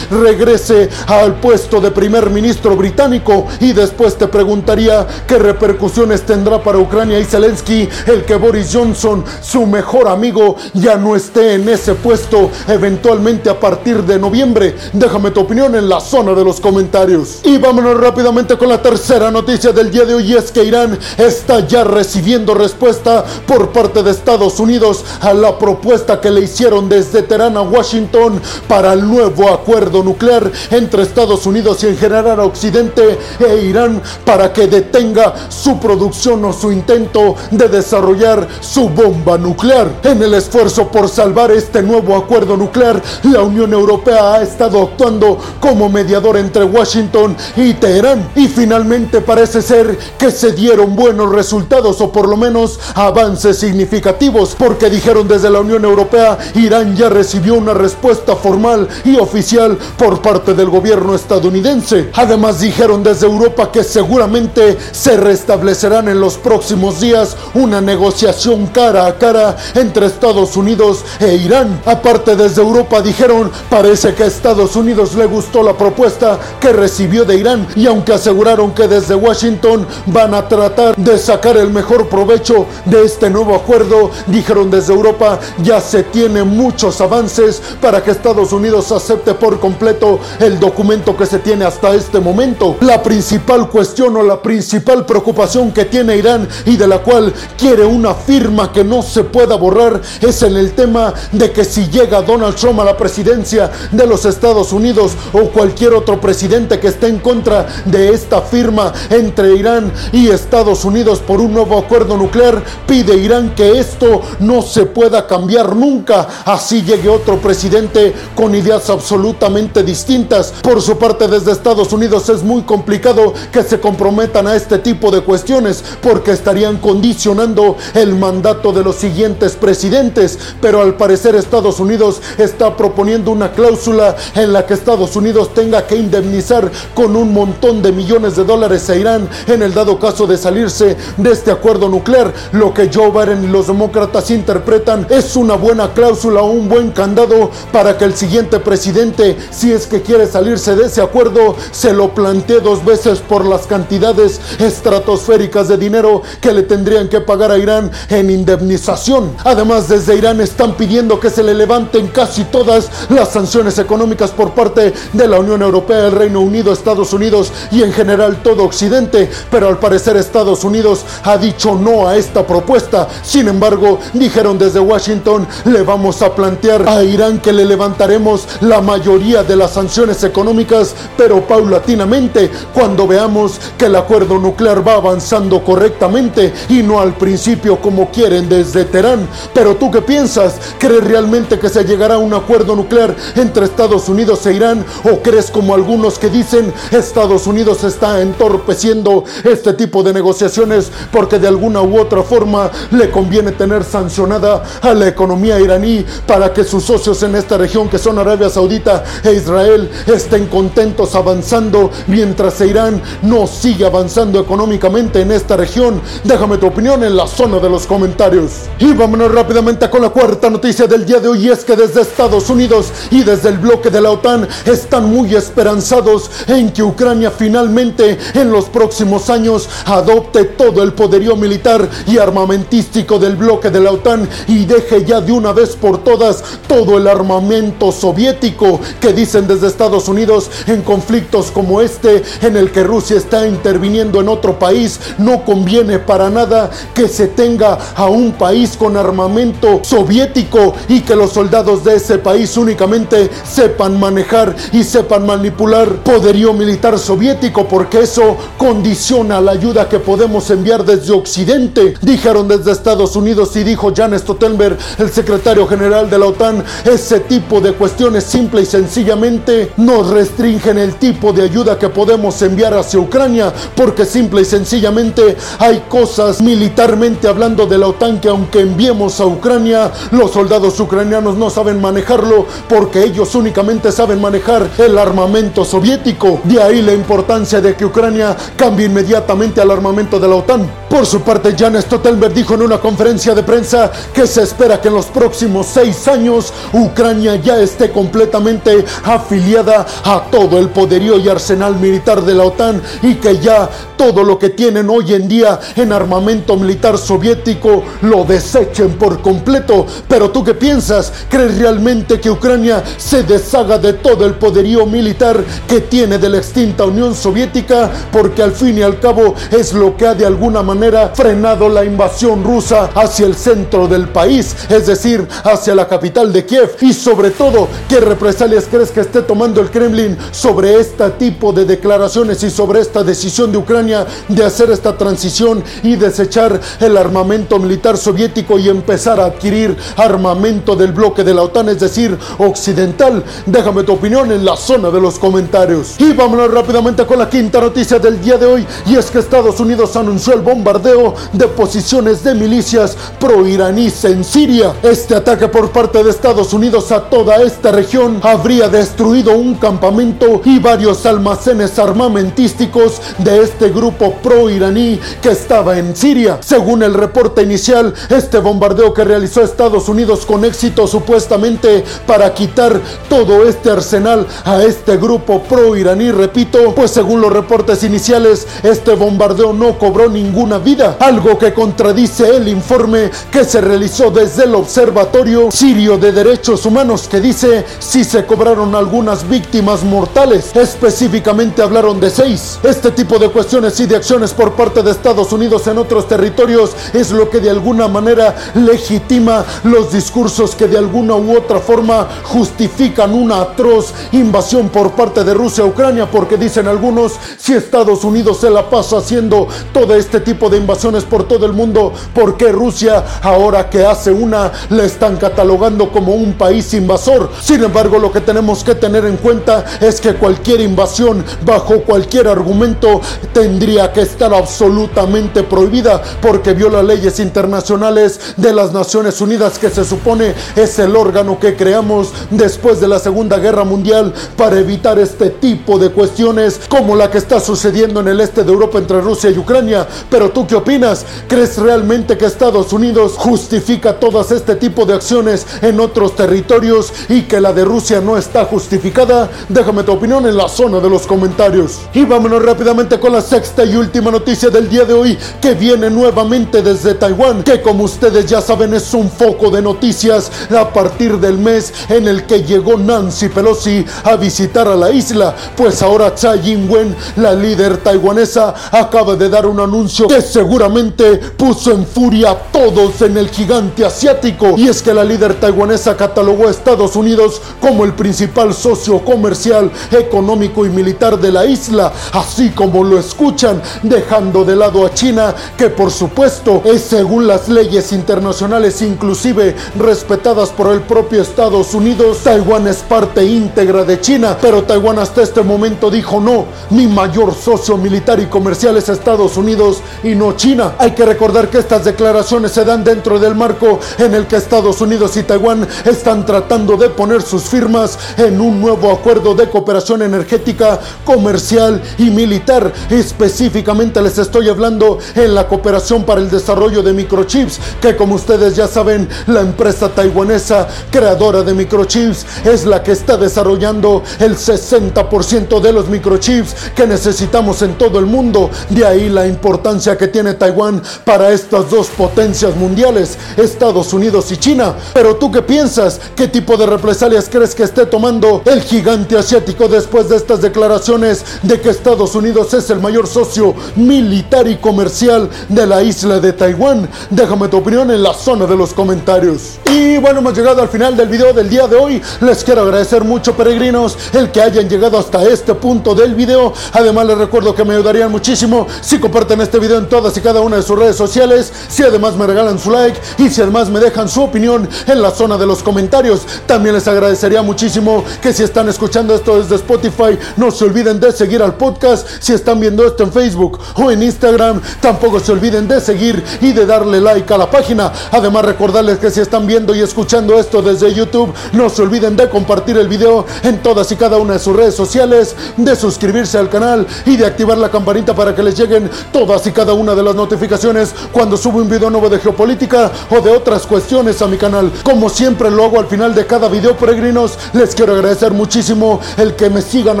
regrese 0.10 0.88
al 1.06 1.36
puesto 1.36 1.80
de 1.80 1.90
primer 1.90 2.30
ministro 2.30 2.76
británico 2.76 3.46
y 3.60 3.72
después 3.72 4.16
te 4.16 4.28
preguntaría 4.28 5.06
qué 5.26 5.38
repercusiones 5.38 6.22
tendrá 6.22 6.62
para 6.62 6.78
Ucrania 6.78 7.18
y 7.18 7.24
Zelensky 7.24 7.88
el 8.06 8.24
que 8.24 8.36
Boris 8.36 8.70
Johnson, 8.72 9.24
su 9.40 9.66
mejor 9.66 10.08
amigo, 10.08 10.56
ya 10.74 10.96
no 10.96 11.16
esté 11.16 11.54
en 11.54 11.68
ese 11.68 11.94
puesto 11.94 12.50
eventualmente 12.68 13.50
a 13.50 13.58
partir 13.58 14.02
de 14.04 14.18
noviembre. 14.18 14.74
Déjame 14.92 15.30
tu 15.30 15.40
opinión 15.40 15.74
en 15.74 15.88
la 15.88 16.00
zona 16.00 16.34
de 16.34 16.44
los 16.44 16.60
comentarios. 16.60 17.40
Y 17.44 17.58
vámonos 17.58 17.98
rápidamente 17.98 18.56
con 18.56 18.68
la 18.68 18.82
tercera 18.82 19.30
noticia 19.30 19.72
del 19.72 19.90
día 19.90 20.04
de 20.04 20.14
hoy 20.14 20.34
es 20.34 20.50
que 20.50 20.64
Irán 20.64 20.98
está 21.18 21.66
ya 21.66 21.84
recibiendo 21.84 22.54
respuesta 22.54 23.24
por 23.46 23.70
parte 23.70 24.02
de 24.02 24.10
Estados 24.10 24.60
Unidos 24.60 25.04
a 25.20 25.32
la 25.32 25.58
propuesta 25.58 26.20
que 26.20 26.30
le 26.30 26.42
hicieron 26.42 26.88
desde 26.88 27.22
Teherán 27.22 27.56
a 27.56 27.62
Washington 27.62 28.40
para 28.68 28.92
el 28.92 29.06
nuevo 29.06 29.43
acuerdo 29.48 30.02
nuclear 30.02 30.50
entre 30.70 31.02
Estados 31.02 31.46
Unidos 31.46 31.82
y 31.84 31.88
en 31.88 31.96
general 31.96 32.40
Occidente 32.40 33.18
e 33.38 33.56
Irán 33.64 34.02
para 34.24 34.52
que 34.52 34.66
detenga 34.66 35.34
su 35.48 35.78
producción 35.78 36.44
o 36.44 36.52
su 36.52 36.72
intento 36.72 37.36
de 37.50 37.68
desarrollar 37.68 38.46
su 38.60 38.88
bomba 38.88 39.38
nuclear. 39.38 39.88
En 40.02 40.22
el 40.22 40.34
esfuerzo 40.34 40.88
por 40.88 41.08
salvar 41.08 41.50
este 41.50 41.82
nuevo 41.82 42.16
acuerdo 42.16 42.56
nuclear, 42.56 43.00
la 43.24 43.42
Unión 43.42 43.72
Europea 43.72 44.34
ha 44.34 44.42
estado 44.42 44.82
actuando 44.82 45.38
como 45.60 45.88
mediador 45.88 46.36
entre 46.36 46.64
Washington 46.64 47.36
y 47.56 47.74
Teherán 47.74 48.30
y 48.34 48.48
finalmente 48.48 49.20
parece 49.20 49.62
ser 49.62 49.96
que 50.18 50.30
se 50.30 50.52
dieron 50.52 50.96
buenos 50.96 51.30
resultados 51.30 52.00
o 52.00 52.10
por 52.10 52.28
lo 52.28 52.36
menos 52.36 52.80
avances 52.94 53.58
significativos 53.58 54.54
porque 54.58 54.90
dijeron 54.90 55.28
desde 55.28 55.50
la 55.50 55.60
Unión 55.60 55.84
Europea 55.84 56.38
Irán 56.54 56.96
ya 56.96 57.08
recibió 57.08 57.54
una 57.54 57.74
respuesta 57.74 58.36
formal 58.36 58.88
y 59.04 59.16
oficial 59.16 59.33
oficial 59.34 59.76
por 59.98 60.22
parte 60.22 60.54
del 60.54 60.70
gobierno 60.70 61.12
estadounidense. 61.12 62.10
Además 62.14 62.60
dijeron 62.60 63.02
desde 63.02 63.26
Europa 63.26 63.72
que 63.72 63.82
seguramente 63.82 64.78
se 64.92 65.16
restablecerán 65.16 66.08
en 66.08 66.20
los 66.20 66.38
próximos 66.38 67.00
días 67.00 67.36
una 67.54 67.80
negociación 67.80 68.68
cara 68.68 69.06
a 69.06 69.18
cara 69.18 69.56
entre 69.74 70.06
Estados 70.06 70.56
Unidos 70.56 71.04
e 71.18 71.34
Irán. 71.34 71.80
Aparte 71.84 72.36
desde 72.36 72.62
Europa 72.62 73.00
dijeron 73.02 73.50
parece 73.68 74.14
que 74.14 74.22
a 74.22 74.26
Estados 74.26 74.76
Unidos 74.76 75.16
le 75.16 75.26
gustó 75.26 75.64
la 75.64 75.76
propuesta 75.76 76.38
que 76.60 76.72
recibió 76.72 77.24
de 77.24 77.36
Irán 77.36 77.66
y 77.74 77.88
aunque 77.88 78.12
aseguraron 78.12 78.72
que 78.72 78.86
desde 78.86 79.16
Washington 79.16 79.84
van 80.06 80.32
a 80.34 80.46
tratar 80.46 80.94
de 80.94 81.18
sacar 81.18 81.56
el 81.56 81.70
mejor 81.70 82.08
provecho 82.08 82.66
de 82.84 83.04
este 83.04 83.30
nuevo 83.30 83.56
acuerdo, 83.56 84.12
dijeron 84.28 84.70
desde 84.70 84.92
Europa 84.92 85.40
ya 85.60 85.80
se 85.80 86.04
tiene 86.04 86.44
muchos 86.44 87.00
avances 87.00 87.60
para 87.80 88.00
que 88.00 88.12
Estados 88.12 88.52
Unidos 88.52 88.92
acepte 88.92 89.23
por 89.32 89.58
completo 89.58 90.18
el 90.40 90.60
documento 90.60 91.16
que 91.16 91.24
se 91.24 91.38
tiene 91.38 91.64
hasta 91.64 91.94
este 91.94 92.20
momento. 92.20 92.76
La 92.80 93.02
principal 93.02 93.70
cuestión 93.70 94.16
o 94.16 94.22
la 94.22 94.42
principal 94.42 95.06
preocupación 95.06 95.72
que 95.72 95.86
tiene 95.86 96.16
Irán 96.16 96.46
y 96.66 96.76
de 96.76 96.86
la 96.86 96.98
cual 96.98 97.32
quiere 97.56 97.86
una 97.86 98.14
firma 98.14 98.72
que 98.72 98.84
no 98.84 99.02
se 99.02 99.24
pueda 99.24 99.56
borrar 99.56 100.02
es 100.20 100.42
en 100.42 100.56
el 100.56 100.72
tema 100.72 101.14
de 101.32 101.52
que 101.52 101.64
si 101.64 101.86
llega 101.88 102.20
Donald 102.20 102.56
Trump 102.56 102.80
a 102.80 102.84
la 102.84 102.96
presidencia 102.96 103.70
de 103.92 104.06
los 104.06 104.24
Estados 104.26 104.72
Unidos 104.72 105.12
o 105.32 105.44
cualquier 105.50 105.94
otro 105.94 106.20
presidente 106.20 106.80
que 106.80 106.88
esté 106.88 107.06
en 107.06 107.20
contra 107.20 107.66
de 107.84 108.12
esta 108.12 108.42
firma 108.42 108.92
entre 109.10 109.54
Irán 109.54 109.92
y 110.12 110.28
Estados 110.28 110.84
Unidos 110.84 111.20
por 111.20 111.40
un 111.40 111.54
nuevo 111.54 111.78
acuerdo 111.78 112.16
nuclear, 112.16 112.62
pide 112.86 113.16
Irán 113.16 113.54
que 113.54 113.78
esto 113.78 114.20
no 114.40 114.62
se 114.62 114.86
pueda 114.86 115.26
cambiar 115.26 115.76
nunca, 115.76 116.26
así 116.44 116.82
llegue 116.82 117.08
otro 117.08 117.38
presidente 117.38 118.14
con 118.34 118.54
ideas 118.54 118.90
absolutamente 119.14 119.84
distintas. 119.84 120.52
Por 120.60 120.82
su 120.82 120.98
parte, 120.98 121.28
desde 121.28 121.52
Estados 121.52 121.92
Unidos 121.92 122.28
es 122.28 122.42
muy 122.42 122.62
complicado 122.62 123.32
que 123.52 123.62
se 123.62 123.78
comprometan 123.78 124.48
a 124.48 124.56
este 124.56 124.78
tipo 124.78 125.12
de 125.12 125.20
cuestiones 125.20 125.84
porque 126.02 126.32
estarían 126.32 126.78
condicionando 126.78 127.76
el 127.94 128.16
mandato 128.16 128.72
de 128.72 128.82
los 128.82 128.96
siguientes 128.96 129.52
presidentes, 129.54 130.36
pero 130.60 130.82
al 130.82 130.96
parecer 130.96 131.36
Estados 131.36 131.78
Unidos 131.78 132.20
está 132.38 132.76
proponiendo 132.76 133.30
una 133.30 133.52
cláusula 133.52 134.16
en 134.34 134.52
la 134.52 134.66
que 134.66 134.74
Estados 134.74 135.14
Unidos 135.14 135.54
tenga 135.54 135.86
que 135.86 135.94
indemnizar 135.94 136.70
con 136.92 137.14
un 137.14 137.32
montón 137.32 137.82
de 137.82 137.92
millones 137.92 138.34
de 138.34 138.42
dólares 138.42 138.90
a 138.90 138.96
Irán 138.96 139.28
en 139.46 139.62
el 139.62 139.72
dado 139.72 140.00
caso 140.00 140.26
de 140.26 140.36
salirse 140.36 140.96
de 141.16 141.30
este 141.30 141.52
acuerdo 141.52 141.88
nuclear. 141.88 142.34
Lo 142.50 142.74
que 142.74 142.90
Joe 142.92 143.10
Biden 143.10 143.44
y 143.44 143.46
los 143.46 143.68
demócratas 143.68 144.32
interpretan 144.32 145.06
es 145.08 145.36
una 145.36 145.54
buena 145.54 145.92
cláusula 145.92 146.42
o 146.42 146.50
un 146.50 146.68
buen 146.68 146.90
candado 146.90 147.52
para 147.70 147.96
que 147.96 148.04
el 148.04 148.14
siguiente 148.14 148.58
presidente, 148.64 149.03
si 149.50 149.70
es 149.70 149.86
que 149.86 150.00
quiere 150.00 150.26
salirse 150.26 150.74
de 150.74 150.86
ese 150.86 151.02
acuerdo, 151.02 151.56
se 151.72 151.92
lo 151.92 152.14
plantee 152.14 152.60
dos 152.60 152.82
veces 152.82 153.18
por 153.18 153.44
las 153.44 153.66
cantidades 153.66 154.40
estratosféricas 154.58 155.68
de 155.68 155.76
dinero 155.76 156.22
que 156.40 156.52
le 156.52 156.62
tendrían 156.62 157.08
que 157.08 157.20
pagar 157.20 157.50
a 157.50 157.58
Irán 157.58 157.90
en 158.08 158.30
indemnización. 158.30 159.36
Además, 159.44 159.88
desde 159.88 160.16
Irán 160.16 160.40
están 160.40 160.74
pidiendo 160.74 161.20
que 161.20 161.28
se 161.28 161.42
le 161.42 161.54
levanten 161.54 162.08
casi 162.08 162.44
todas 162.44 162.88
las 163.10 163.28
sanciones 163.30 163.78
económicas 163.78 164.30
por 164.30 164.52
parte 164.52 164.94
de 165.12 165.28
la 165.28 165.38
Unión 165.38 165.60
Europea, 165.60 166.06
el 166.06 166.12
Reino 166.12 166.40
Unido, 166.40 166.72
Estados 166.72 167.12
Unidos 167.12 167.52
y 167.70 167.82
en 167.82 167.92
general 167.92 168.42
todo 168.42 168.64
Occidente, 168.64 169.28
pero 169.50 169.68
al 169.68 169.78
parecer 169.78 170.16
Estados 170.16 170.64
Unidos 170.64 171.04
ha 171.24 171.36
dicho 171.36 171.74
no 171.74 172.08
a 172.08 172.16
esta 172.16 172.46
propuesta. 172.46 173.06
Sin 173.22 173.48
embargo, 173.48 173.98
dijeron 174.14 174.58
desde 174.58 174.80
Washington, 174.80 175.46
le 175.66 175.82
vamos 175.82 176.22
a 176.22 176.34
plantear 176.34 176.88
a 176.88 177.02
Irán 177.02 177.40
que 177.40 177.52
le 177.52 177.66
levantaremos 177.66 178.46
la 178.60 178.80
mayoría 178.80 178.93
de 178.94 179.56
las 179.56 179.72
sanciones 179.72 180.22
económicas, 180.22 180.94
pero 181.16 181.46
paulatinamente, 181.46 182.48
cuando 182.72 183.08
veamos 183.08 183.60
que 183.76 183.86
el 183.86 183.96
acuerdo 183.96 184.38
nuclear 184.38 184.86
va 184.86 184.94
avanzando 184.94 185.64
correctamente 185.64 186.54
y 186.68 186.82
no 186.82 187.00
al 187.00 187.14
principio 187.14 187.80
como 187.80 188.10
quieren 188.10 188.48
desde 188.48 188.84
Teherán. 188.84 189.28
Pero 189.52 189.74
tú 189.74 189.90
qué 189.90 190.00
piensas? 190.00 190.54
¿Crees 190.78 191.02
realmente 191.02 191.58
que 191.58 191.68
se 191.68 191.84
llegará 191.84 192.14
a 192.14 192.18
un 192.18 192.34
acuerdo 192.34 192.76
nuclear 192.76 193.16
entre 193.34 193.64
Estados 193.64 194.08
Unidos 194.08 194.46
e 194.46 194.54
Irán? 194.54 194.84
¿O 195.02 195.18
crees 195.18 195.50
como 195.50 195.74
algunos 195.74 196.18
que 196.18 196.30
dicen 196.30 196.72
Estados 196.92 197.48
Unidos 197.48 197.82
está 197.82 198.22
entorpeciendo 198.22 199.24
este 199.42 199.72
tipo 199.72 200.04
de 200.04 200.12
negociaciones 200.12 200.90
porque 201.10 201.40
de 201.40 201.48
alguna 201.48 201.82
u 201.82 201.98
otra 201.98 202.22
forma 202.22 202.70
le 202.92 203.10
conviene 203.10 203.52
tener 203.52 203.82
sancionada 203.82 204.62
a 204.80 204.94
la 204.94 205.08
economía 205.08 205.58
iraní 205.58 206.06
para 206.26 206.52
que 206.52 206.62
sus 206.62 206.84
socios 206.84 207.22
en 207.24 207.34
esta 207.34 207.58
región 207.58 207.88
que 207.88 207.98
son 207.98 208.18
Arabia 208.18 208.48
Saudita 208.48 208.73
e 208.74 209.32
Israel 209.32 209.88
estén 210.06 210.46
contentos 210.46 211.14
avanzando 211.14 211.90
mientras 212.08 212.60
Irán 212.60 213.00
no 213.22 213.46
sigue 213.46 213.86
avanzando 213.86 214.40
económicamente 214.40 215.20
en 215.20 215.30
esta 215.30 215.56
región? 215.56 216.00
Déjame 216.24 216.58
tu 216.58 216.66
opinión 216.66 217.04
en 217.04 217.16
la 217.16 217.28
zona 217.28 217.58
de 217.60 217.70
los 217.70 217.86
comentarios. 217.86 218.50
Y 218.80 218.92
vámonos 218.92 219.32
rápidamente 219.32 219.88
con 219.88 220.02
la 220.02 220.10
cuarta 220.10 220.50
noticia 220.50 220.88
del 220.88 221.06
día 221.06 221.20
de 221.20 221.28
hoy 221.28 221.48
es 221.48 221.64
que 221.64 221.76
desde 221.76 222.00
Estados 222.00 222.50
Unidos 222.50 222.92
y 223.10 223.22
desde 223.22 223.50
el 223.50 223.58
bloque 223.58 223.90
de 223.90 224.00
la 224.00 224.10
OTAN 224.10 224.48
están 224.64 225.04
muy 225.04 225.36
esperanzados 225.36 226.30
en 226.48 226.72
que 226.72 226.82
Ucrania 226.82 227.30
finalmente 227.30 228.18
en 228.34 228.50
los 228.50 228.64
próximos 228.64 229.30
años 229.30 229.68
adopte 229.86 230.44
todo 230.44 230.82
el 230.82 230.94
poderío 230.94 231.36
militar 231.36 231.88
y 232.06 232.18
armamentístico 232.18 233.18
del 233.18 233.36
bloque 233.36 233.70
de 233.70 233.80
la 233.80 233.92
OTAN 233.92 234.28
y 234.48 234.64
deje 234.64 235.04
ya 235.04 235.20
de 235.20 235.32
una 235.32 235.52
vez 235.52 235.76
por 235.76 236.02
todas 236.02 236.42
todo 236.66 236.98
el 236.98 237.06
armamento 237.06 237.92
soviético 237.92 238.63
que 239.00 239.12
dicen 239.12 239.46
desde 239.46 239.66
Estados 239.66 240.08
Unidos 240.08 240.50
en 240.66 240.82
conflictos 240.82 241.50
como 241.50 241.80
este 241.80 242.22
en 242.42 242.56
el 242.56 242.70
que 242.70 242.82
Rusia 242.82 243.16
está 243.16 243.46
interviniendo 243.46 244.20
en 244.20 244.28
otro 244.28 244.58
país 244.58 245.00
no 245.18 245.44
conviene 245.44 245.98
para 245.98 246.30
nada 246.30 246.70
que 246.94 247.08
se 247.08 247.28
tenga 247.28 247.78
a 247.94 248.06
un 248.06 248.32
país 248.32 248.76
con 248.76 248.96
armamento 248.96 249.80
soviético 249.82 250.74
y 250.88 251.00
que 251.00 251.16
los 251.16 251.32
soldados 251.32 251.84
de 251.84 251.96
ese 251.96 252.18
país 252.18 252.56
únicamente 252.56 253.30
sepan 253.44 253.98
manejar 253.98 254.54
y 254.72 254.84
sepan 254.84 255.26
manipular 255.26 255.88
poderío 256.02 256.52
militar 256.52 256.98
soviético 256.98 257.66
porque 257.68 258.00
eso 258.00 258.36
condiciona 258.58 259.40
la 259.40 259.52
ayuda 259.52 259.88
que 259.88 259.98
podemos 259.98 260.50
enviar 260.50 260.84
desde 260.84 261.12
Occidente. 261.12 261.94
Dijeron 262.00 262.48
desde 262.48 262.72
Estados 262.72 263.16
Unidos 263.16 263.54
y 263.56 263.64
dijo 263.64 263.92
Jan 263.94 264.18
Stoltenberg, 264.18 264.76
el 264.98 265.10
secretario 265.10 265.66
general 265.66 266.10
de 266.10 266.18
la 266.18 266.26
OTAN, 266.26 266.64
ese 266.84 267.20
tipo 267.20 267.60
de 267.60 267.72
cuestiones 267.72 268.24
y 268.60 268.66
sencillamente 268.66 269.72
nos 269.76 270.10
restringen 270.10 270.78
el 270.78 270.94
tipo 270.96 271.32
de 271.32 271.42
ayuda 271.42 271.78
que 271.78 271.88
podemos 271.88 272.40
enviar 272.42 272.74
hacia 272.74 273.00
Ucrania 273.00 273.52
porque 273.76 274.04
simple 274.04 274.42
y 274.42 274.44
sencillamente 274.44 275.36
hay 275.58 275.84
cosas 275.88 276.40
militarmente 276.40 277.28
hablando 277.28 277.66
de 277.66 277.78
la 277.78 277.88
OTAN 277.88 278.20
que 278.20 278.28
aunque 278.28 278.60
enviemos 278.60 279.20
a 279.20 279.26
Ucrania, 279.26 279.90
los 280.10 280.30
soldados 280.32 280.78
ucranianos 280.80 281.36
no 281.36 281.50
saben 281.50 281.80
manejarlo 281.80 282.46
porque 282.68 283.02
ellos 283.02 283.34
únicamente 283.34 283.92
saben 283.92 284.20
manejar 284.20 284.68
el 284.78 284.98
armamento 284.98 285.64
soviético. 285.64 286.40
De 286.44 286.62
ahí 286.62 286.82
la 286.82 286.92
importancia 286.92 287.60
de 287.60 287.74
que 287.74 287.84
Ucrania 287.84 288.36
cambie 288.56 288.86
inmediatamente 288.86 289.60
al 289.60 289.70
armamento 289.70 290.20
de 290.20 290.28
la 290.28 290.36
OTAN. 290.36 290.83
Por 290.94 291.06
su 291.06 291.22
parte, 291.22 291.56
Jan 291.58 291.74
Stoltenberg 291.82 292.32
dijo 292.32 292.54
en 292.54 292.62
una 292.62 292.78
conferencia 292.78 293.34
de 293.34 293.42
prensa 293.42 293.90
que 294.12 294.28
se 294.28 294.44
espera 294.44 294.80
que 294.80 294.86
en 294.86 294.94
los 294.94 295.06
próximos 295.06 295.66
seis 295.66 296.06
años 296.06 296.52
Ucrania 296.72 297.34
ya 297.34 297.58
esté 297.58 297.90
completamente 297.90 298.84
afiliada 299.02 299.84
a 300.04 300.22
todo 300.30 300.56
el 300.56 300.68
poderío 300.68 301.18
y 301.18 301.28
arsenal 301.28 301.74
militar 301.80 302.22
de 302.22 302.36
la 302.36 302.44
OTAN 302.44 302.80
y 303.02 303.16
que 303.16 303.40
ya 303.40 303.68
todo 303.96 304.22
lo 304.22 304.38
que 304.38 304.50
tienen 304.50 304.88
hoy 304.88 305.14
en 305.14 305.26
día 305.26 305.58
en 305.74 305.92
armamento 305.92 306.56
militar 306.56 306.96
soviético 306.96 307.82
lo 308.02 308.22
desechen 308.22 308.90
por 308.96 309.20
completo. 309.20 309.86
Pero 310.06 310.30
tú 310.30 310.44
qué 310.44 310.54
piensas? 310.54 311.12
¿Crees 311.28 311.58
realmente 311.58 312.20
que 312.20 312.30
Ucrania 312.30 312.84
se 312.98 313.24
deshaga 313.24 313.78
de 313.78 313.94
todo 313.94 314.24
el 314.26 314.34
poderío 314.34 314.86
militar 314.86 315.42
que 315.66 315.80
tiene 315.80 316.18
de 316.18 316.28
la 316.28 316.36
extinta 316.36 316.84
Unión 316.84 317.16
Soviética? 317.16 317.90
Porque 318.12 318.44
al 318.44 318.52
fin 318.52 318.78
y 318.78 318.82
al 318.82 319.00
cabo 319.00 319.34
es 319.50 319.72
lo 319.72 319.96
que 319.96 320.06
ha 320.06 320.14
de 320.14 320.24
alguna 320.24 320.62
manera 320.62 320.83
frenado 321.14 321.68
la 321.68 321.84
invasión 321.84 322.44
rusa 322.44 322.90
hacia 322.94 323.26
el 323.26 323.34
centro 323.34 323.88
del 323.88 324.08
país, 324.08 324.54
es 324.68 324.86
decir, 324.86 325.26
hacia 325.44 325.74
la 325.74 325.88
capital 325.88 326.32
de 326.32 326.44
Kiev. 326.44 326.76
Y 326.80 326.92
sobre 326.92 327.30
todo, 327.30 327.68
¿qué 327.88 328.00
represalias 328.00 328.66
crees 328.70 328.90
que 328.90 329.00
esté 329.00 329.22
tomando 329.22 329.60
el 329.60 329.70
Kremlin 329.70 330.16
sobre 330.30 330.78
este 330.78 331.08
tipo 331.10 331.52
de 331.52 331.64
declaraciones 331.64 332.42
y 332.42 332.50
sobre 332.50 332.80
esta 332.80 333.02
decisión 333.02 333.50
de 333.50 333.58
Ucrania 333.58 334.06
de 334.28 334.44
hacer 334.44 334.70
esta 334.70 334.96
transición 334.96 335.62
y 335.82 335.96
desechar 335.96 336.60
el 336.80 336.96
armamento 336.96 337.58
militar 337.58 337.96
soviético 337.96 338.58
y 338.58 338.68
empezar 338.68 339.20
a 339.20 339.26
adquirir 339.26 339.76
armamento 339.96 340.76
del 340.76 340.92
bloque 340.92 341.24
de 341.24 341.34
la 341.34 341.42
OTAN, 341.42 341.68
es 341.68 341.80
decir, 341.80 342.16
occidental? 342.38 343.24
Déjame 343.46 343.84
tu 343.84 343.92
opinión 343.92 344.30
en 344.32 344.44
la 344.44 344.56
zona 344.56 344.90
de 344.90 345.00
los 345.00 345.18
comentarios. 345.18 345.96
Y 345.98 346.12
vámonos 346.12 346.50
rápidamente 346.50 347.06
con 347.06 347.18
la 347.18 347.28
quinta 347.28 347.60
noticia 347.60 347.98
del 347.98 348.20
día 348.20 348.36
de 348.36 348.46
hoy 348.46 348.66
y 348.86 348.96
es 348.96 349.10
que 349.10 349.18
Estados 349.18 349.58
Unidos 349.60 349.96
anunció 349.96 350.34
el 350.34 350.40
bombardeo 350.40 350.73
bombardeo 350.74 351.14
de 351.32 351.46
posiciones 351.46 352.24
de 352.24 352.34
milicias 352.34 352.96
pro-iraníes 353.20 354.04
en 354.04 354.24
Siria. 354.24 354.74
Este 354.82 355.14
ataque 355.14 355.46
por 355.46 355.70
parte 355.70 356.02
de 356.02 356.10
Estados 356.10 356.52
Unidos 356.52 356.90
a 356.90 357.08
toda 357.08 357.36
esta 357.42 357.70
región 357.70 358.18
habría 358.22 358.68
destruido 358.68 359.36
un 359.36 359.54
campamento 359.54 360.40
y 360.44 360.58
varios 360.58 361.06
almacenes 361.06 361.78
armamentísticos 361.78 363.00
de 363.18 363.42
este 363.42 363.70
grupo 363.70 364.14
pro-iraní 364.22 364.98
que 365.22 365.30
estaba 365.30 365.78
en 365.78 365.94
Siria. 365.94 366.38
Según 366.42 366.82
el 366.82 366.94
reporte 366.94 367.42
inicial, 367.42 367.94
este 368.10 368.38
bombardeo 368.38 368.92
que 368.92 369.04
realizó 369.04 369.42
Estados 369.42 369.88
Unidos 369.88 370.26
con 370.26 370.44
éxito 370.44 370.88
supuestamente 370.88 371.84
para 372.06 372.34
quitar 372.34 372.80
todo 373.08 373.46
este 373.46 373.70
arsenal 373.70 374.26
a 374.44 374.62
este 374.64 374.96
grupo 374.96 375.40
pro-iraní, 375.42 376.10
repito, 376.10 376.74
pues 376.74 376.90
según 376.90 377.20
los 377.20 377.32
reportes 377.32 377.84
iniciales, 377.84 378.46
este 378.62 378.94
bombardeo 378.94 379.52
no 379.52 379.78
cobró 379.78 380.08
ninguna 380.08 380.53
vida, 380.58 380.96
algo 381.00 381.38
que 381.38 381.52
contradice 381.52 382.36
el 382.36 382.48
informe 382.48 383.10
que 383.30 383.44
se 383.44 383.60
realizó 383.60 384.10
desde 384.10 384.44
el 384.44 384.54
Observatorio 384.54 385.50
Sirio 385.50 385.98
de 385.98 386.12
Derechos 386.12 386.64
Humanos 386.66 387.08
que 387.08 387.20
dice 387.20 387.64
si 387.78 388.04
se 388.04 388.24
cobraron 388.24 388.74
algunas 388.74 389.28
víctimas 389.28 389.82
mortales, 389.82 390.54
específicamente 390.54 391.62
hablaron 391.62 392.00
de 392.00 392.10
seis. 392.10 392.58
Este 392.62 392.90
tipo 392.90 393.18
de 393.18 393.28
cuestiones 393.28 393.78
y 393.80 393.86
de 393.86 393.96
acciones 393.96 394.32
por 394.32 394.52
parte 394.52 394.82
de 394.82 394.90
Estados 394.90 395.32
Unidos 395.32 395.66
en 395.66 395.78
otros 395.78 396.08
territorios 396.08 396.72
es 396.92 397.10
lo 397.10 397.28
que 397.30 397.40
de 397.40 397.50
alguna 397.50 397.88
manera 397.88 398.34
legitima 398.54 399.44
los 399.64 399.92
discursos 399.92 400.54
que 400.54 400.68
de 400.68 400.78
alguna 400.78 401.14
u 401.14 401.36
otra 401.36 401.60
forma 401.60 402.08
justifican 402.22 403.14
una 403.14 403.40
atroz 403.40 403.92
invasión 404.12 404.68
por 404.68 404.92
parte 404.92 405.24
de 405.24 405.34
Rusia 405.34 405.64
a 405.64 405.66
Ucrania, 405.66 406.10
porque 406.10 406.36
dicen 406.36 406.68
algunos, 406.68 407.12
si 407.38 407.54
Estados 407.54 408.04
Unidos 408.04 408.40
se 408.40 408.50
la 408.50 408.68
pasa 408.68 408.98
haciendo 408.98 409.48
todo 409.72 409.94
este 409.94 410.20
tipo 410.20 410.43
de 410.50 410.58
invasiones 410.58 411.04
por 411.04 411.26
todo 411.26 411.46
el 411.46 411.52
mundo, 411.52 411.92
¿por 412.14 412.36
qué 412.36 412.52
Rusia 412.52 413.04
ahora 413.22 413.68
que 413.68 413.84
hace 413.84 414.10
una 414.10 414.52
le 414.70 414.84
están 414.86 415.16
catalogando 415.16 415.90
como 415.90 416.14
un 416.14 416.34
país 416.34 416.72
invasor? 416.74 417.30
Sin 417.40 417.62
embargo, 417.62 417.98
lo 417.98 418.12
que 418.12 418.20
tenemos 418.20 418.64
que 418.64 418.74
tener 418.74 419.04
en 419.04 419.16
cuenta 419.16 419.64
es 419.80 420.00
que 420.00 420.14
cualquier 420.14 420.60
invasión 420.60 421.24
bajo 421.44 421.80
cualquier 421.82 422.28
argumento 422.28 423.00
tendría 423.32 423.92
que 423.92 424.02
estar 424.02 424.32
absolutamente 424.34 425.42
prohibida 425.42 426.02
porque 426.20 426.54
viola 426.54 426.82
leyes 426.82 427.20
internacionales 427.20 428.34
de 428.36 428.52
las 428.52 428.72
Naciones 428.72 429.20
Unidas 429.20 429.58
que 429.58 429.70
se 429.70 429.84
supone 429.84 430.34
es 430.56 430.78
el 430.78 430.96
órgano 430.96 431.38
que 431.38 431.56
creamos 431.56 432.12
después 432.30 432.80
de 432.80 432.88
la 432.88 432.98
Segunda 432.98 433.38
Guerra 433.38 433.64
Mundial 433.64 434.12
para 434.36 434.58
evitar 434.58 434.98
este 434.98 435.30
tipo 435.30 435.78
de 435.78 435.90
cuestiones 435.90 436.60
como 436.68 436.96
la 436.96 437.10
que 437.10 437.18
está 437.18 437.40
sucediendo 437.40 438.00
en 438.00 438.08
el 438.08 438.20
este 438.20 438.44
de 438.44 438.52
Europa 438.52 438.78
entre 438.78 439.00
Rusia 439.00 439.30
y 439.30 439.38
Ucrania. 439.38 439.86
Pero 440.10 440.30
tú 440.34 440.46
qué 440.46 440.56
opinas? 440.56 441.06
¿Crees 441.28 441.56
realmente 441.56 442.18
que 442.18 442.26
Estados 442.26 442.72
Unidos 442.72 443.14
justifica 443.16 443.98
todas 443.98 444.32
este 444.32 444.56
tipo 444.56 444.84
de 444.84 444.94
acciones 444.94 445.46
en 445.62 445.80
otros 445.80 446.16
territorios 446.16 446.92
y 447.08 447.22
que 447.22 447.40
la 447.40 447.52
de 447.52 447.64
Rusia 447.64 448.00
no 448.00 448.18
está 448.18 448.44
justificada? 448.44 449.30
Déjame 449.48 449.84
tu 449.84 449.92
opinión 449.92 450.26
en 450.26 450.36
la 450.36 450.48
zona 450.48 450.80
de 450.80 450.90
los 450.90 451.06
comentarios. 451.06 451.78
Y 451.94 452.04
vámonos 452.04 452.44
rápidamente 452.44 452.98
con 452.98 453.12
la 453.12 453.22
sexta 453.22 453.64
y 453.64 453.76
última 453.76 454.10
noticia 454.10 454.50
del 454.50 454.68
día 454.68 454.84
de 454.84 454.92
hoy 454.92 455.16
que 455.40 455.54
viene 455.54 455.88
nuevamente 455.88 456.60
desde 456.60 456.94
Taiwán, 456.94 457.44
que 457.44 457.62
como 457.62 457.84
ustedes 457.84 458.26
ya 458.26 458.40
saben 458.40 458.74
es 458.74 458.92
un 458.92 459.08
foco 459.10 459.50
de 459.50 459.62
noticias 459.62 460.30
a 460.50 460.72
partir 460.72 461.18
del 461.18 461.38
mes 461.38 461.72
en 461.88 462.08
el 462.08 462.26
que 462.26 462.42
llegó 462.42 462.76
Nancy 462.76 463.28
Pelosi 463.28 463.84
a 464.02 464.16
visitar 464.16 464.66
a 464.66 464.74
la 464.74 464.90
isla, 464.90 465.34
pues 465.56 465.80
ahora 465.82 466.12
Tsai 466.14 466.40
Ing-wen, 466.50 466.96
la 467.16 467.32
líder 467.32 467.76
taiwanesa, 467.76 468.52
acaba 468.72 469.14
de 469.14 469.28
dar 469.28 469.46
un 469.46 469.60
anuncio 469.60 470.08
que 470.08 470.23
seguramente 470.24 471.16
puso 471.36 471.72
en 471.72 471.86
furia 471.86 472.30
a 472.30 472.38
todos 472.38 473.02
en 473.02 473.16
el 473.16 473.28
gigante 473.28 473.84
asiático, 473.84 474.54
y 474.56 474.68
es 474.68 474.82
que 474.82 474.94
la 474.94 475.04
líder 475.04 475.34
taiwanesa 475.34 475.96
catalogó 475.96 476.48
a 476.48 476.50
Estados 476.50 476.96
Unidos 476.96 477.40
como 477.60 477.84
el 477.84 477.92
principal 477.92 478.54
socio 478.54 479.04
comercial, 479.04 479.70
económico 479.90 480.66
y 480.66 480.70
militar 480.70 481.18
de 481.18 481.30
la 481.30 481.46
isla, 481.46 481.92
así 482.12 482.50
como 482.50 482.84
lo 482.84 482.98
escuchan, 482.98 483.60
dejando 483.82 484.44
de 484.44 484.56
lado 484.56 484.86
a 484.86 484.94
China, 484.94 485.34
que 485.56 485.70
por 485.70 485.90
supuesto 485.90 486.62
es 486.64 486.82
según 486.82 487.26
las 487.26 487.48
leyes 487.48 487.92
internacionales, 487.92 488.82
inclusive 488.82 489.54
respetadas 489.78 490.50
por 490.50 490.72
el 490.72 490.80
propio 490.80 491.22
Estados 491.22 491.74
Unidos, 491.74 492.18
Taiwán 492.24 492.66
es 492.66 492.78
parte 492.78 493.24
íntegra 493.24 493.84
de 493.84 494.00
China, 494.00 494.36
pero 494.40 494.64
Taiwán 494.64 494.98
hasta 494.98 495.22
este 495.22 495.42
momento 495.42 495.90
dijo 495.90 496.20
no, 496.20 496.46
mi 496.70 496.86
mayor 496.86 497.34
socio 497.34 497.76
militar 497.76 498.20
y 498.20 498.26
comercial 498.26 498.76
es 498.76 498.88
Estados 498.88 499.36
Unidos 499.36 499.78
y 500.02 500.13
no 500.14 500.36
China. 500.36 500.74
Hay 500.78 500.92
que 500.92 501.04
recordar 501.04 501.48
que 501.48 501.58
estas 501.58 501.84
declaraciones 501.84 502.52
se 502.52 502.64
dan 502.64 502.84
dentro 502.84 503.18
del 503.18 503.34
marco 503.34 503.80
en 503.98 504.14
el 504.14 504.26
que 504.26 504.36
Estados 504.36 504.80
Unidos 504.80 505.16
y 505.16 505.22
Taiwán 505.22 505.66
están 505.84 506.24
tratando 506.26 506.76
de 506.76 506.90
poner 506.90 507.22
sus 507.22 507.44
firmas 507.44 507.98
en 508.16 508.40
un 508.40 508.60
nuevo 508.60 508.90
acuerdo 508.90 509.34
de 509.34 509.48
cooperación 509.48 510.02
energética, 510.02 510.80
comercial 511.04 511.82
y 511.98 512.10
militar. 512.10 512.72
Específicamente 512.90 514.00
les 514.02 514.18
estoy 514.18 514.48
hablando 514.48 514.98
en 515.14 515.34
la 515.34 515.48
cooperación 515.48 516.04
para 516.04 516.20
el 516.20 516.30
desarrollo 516.30 516.82
de 516.82 516.92
microchips, 516.92 517.60
que 517.80 517.96
como 517.96 518.14
ustedes 518.14 518.56
ya 518.56 518.68
saben, 518.68 519.08
la 519.26 519.40
empresa 519.40 519.88
taiwanesa 519.88 520.68
creadora 520.90 521.42
de 521.42 521.54
microchips 521.54 522.26
es 522.44 522.66
la 522.66 522.82
que 522.82 522.92
está 522.92 523.16
desarrollando 523.16 524.02
el 524.18 524.36
60% 524.36 525.60
de 525.60 525.72
los 525.72 525.88
microchips 525.88 526.54
que 526.74 526.86
necesitamos 526.86 527.62
en 527.62 527.74
todo 527.74 527.98
el 527.98 528.06
mundo. 528.06 528.50
De 528.70 528.86
ahí 528.86 529.08
la 529.08 529.26
importancia 529.26 529.96
que 529.96 530.03
tiene 530.08 530.34
Taiwán 530.34 530.82
para 531.04 531.32
estas 531.32 531.70
dos 531.70 531.88
potencias 531.88 532.56
mundiales, 532.56 533.18
Estados 533.36 533.92
Unidos 533.92 534.30
y 534.32 534.36
China. 534.36 534.74
Pero 534.92 535.16
tú 535.16 535.30
qué 535.30 535.42
piensas? 535.42 536.00
¿Qué 536.16 536.28
tipo 536.28 536.56
de 536.56 536.66
represalias 536.66 537.28
crees 537.30 537.54
que 537.54 537.64
esté 537.64 537.86
tomando 537.86 538.42
el 538.44 538.62
gigante 538.62 539.16
asiático 539.16 539.68
después 539.68 540.08
de 540.08 540.16
estas 540.16 540.40
declaraciones 540.40 541.24
de 541.42 541.60
que 541.60 541.70
Estados 541.70 542.14
Unidos 542.14 542.54
es 542.54 542.70
el 542.70 542.80
mayor 542.80 543.06
socio 543.06 543.54
militar 543.76 544.46
y 544.48 544.56
comercial 544.56 545.28
de 545.48 545.66
la 545.66 545.82
isla 545.82 546.20
de 546.20 546.32
Taiwán? 546.32 546.88
Déjame 547.10 547.48
tu 547.48 547.58
opinión 547.58 547.90
en 547.90 548.02
la 548.02 548.14
zona 548.14 548.46
de 548.46 548.56
los 548.56 548.72
comentarios. 548.72 549.58
Y 549.70 549.98
bueno, 549.98 550.20
hemos 550.20 550.36
llegado 550.36 550.62
al 550.62 550.68
final 550.68 550.96
del 550.96 551.08
video 551.08 551.32
del 551.32 551.48
día 551.48 551.66
de 551.66 551.76
hoy. 551.76 552.00
Les 552.20 552.44
quiero 552.44 552.62
agradecer 552.62 553.02
mucho, 553.02 553.34
peregrinos, 553.34 553.96
el 554.12 554.30
que 554.30 554.40
hayan 554.40 554.68
llegado 554.68 554.98
hasta 554.98 555.24
este 555.24 555.54
punto 555.54 555.94
del 555.94 556.14
video. 556.14 556.52
Además, 556.72 557.06
les 557.06 557.18
recuerdo 557.18 557.54
que 557.54 557.64
me 557.64 557.74
ayudarían 557.74 558.10
muchísimo 558.10 558.66
si 558.80 558.98
comparten 558.98 559.40
este 559.40 559.58
video 559.58 559.78
en 559.78 559.88
todas 559.94 560.16
y 560.16 560.20
cada 560.20 560.40
una 560.40 560.56
de 560.56 560.62
sus 560.64 560.76
redes 560.76 560.96
sociales, 560.96 561.52
si 561.68 561.84
además 561.84 562.16
me 562.16 562.26
regalan 562.26 562.58
su 562.58 562.68
like 562.68 562.98
y 563.16 563.30
si 563.30 563.40
además 563.40 563.70
me 563.70 563.78
dejan 563.78 564.08
su 564.08 564.24
opinión 564.24 564.68
en 564.88 565.00
la 565.00 565.12
zona 565.12 565.38
de 565.38 565.46
los 565.46 565.62
comentarios. 565.62 566.22
También 566.46 566.74
les 566.74 566.88
agradecería 566.88 567.42
muchísimo 567.42 568.02
que 568.20 568.32
si 568.32 568.42
están 568.42 568.68
escuchando 568.68 569.14
esto 569.14 569.40
desde 569.40 569.54
Spotify, 569.54 570.18
no 570.36 570.50
se 570.50 570.64
olviden 570.64 570.98
de 570.98 571.12
seguir 571.12 571.44
al 571.44 571.54
podcast. 571.54 572.08
Si 572.18 572.32
están 572.32 572.58
viendo 572.58 572.84
esto 572.84 573.04
en 573.04 573.12
Facebook 573.12 573.60
o 573.76 573.88
en 573.88 574.02
Instagram, 574.02 574.60
tampoco 574.80 575.20
se 575.20 575.30
olviden 575.30 575.68
de 575.68 575.80
seguir 575.80 576.24
y 576.40 576.50
de 576.50 576.66
darle 576.66 577.00
like 577.00 577.32
a 577.32 577.38
la 577.38 577.48
página. 577.48 577.92
Además, 578.10 578.46
recordarles 578.46 578.98
que 578.98 579.12
si 579.12 579.20
están 579.20 579.46
viendo 579.46 579.76
y 579.76 579.80
escuchando 579.80 580.40
esto 580.40 580.60
desde 580.60 580.92
YouTube, 580.92 581.32
no 581.52 581.70
se 581.70 581.82
olviden 581.82 582.16
de 582.16 582.28
compartir 582.28 582.78
el 582.78 582.88
video 582.88 583.26
en 583.44 583.62
todas 583.62 583.92
y 583.92 583.94
cada 583.94 584.16
una 584.16 584.32
de 584.32 584.38
sus 584.40 584.56
redes 584.56 584.74
sociales, 584.74 585.36
de 585.56 585.76
suscribirse 585.76 586.36
al 586.36 586.50
canal 586.50 586.84
y 587.06 587.16
de 587.16 587.26
activar 587.26 587.58
la 587.58 587.70
campanita 587.70 588.12
para 588.12 588.34
que 588.34 588.42
les 588.42 588.58
lleguen 588.58 588.90
todas 589.12 589.46
y 589.46 589.52
cada 589.52 589.72
una 589.74 589.83
de 589.92 590.02
las 590.02 590.14
notificaciones 590.14 590.94
cuando 591.12 591.36
subo 591.36 591.58
un 591.58 591.68
video 591.68 591.90
nuevo 591.90 592.08
de 592.08 592.18
geopolítica 592.18 592.90
o 593.10 593.20
de 593.20 593.30
otras 593.30 593.66
cuestiones 593.66 594.22
a 594.22 594.26
mi 594.26 594.38
canal. 594.38 594.72
Como 594.82 595.10
siempre 595.10 595.50
lo 595.50 595.64
hago 595.64 595.78
al 595.78 595.86
final 595.86 596.14
de 596.14 596.26
cada 596.26 596.48
video, 596.48 596.74
peregrinos, 596.76 597.38
les 597.52 597.74
quiero 597.74 597.92
agradecer 597.92 598.32
muchísimo 598.32 599.00
el 599.18 599.36
que 599.36 599.50
me 599.50 599.60
sigan 599.60 600.00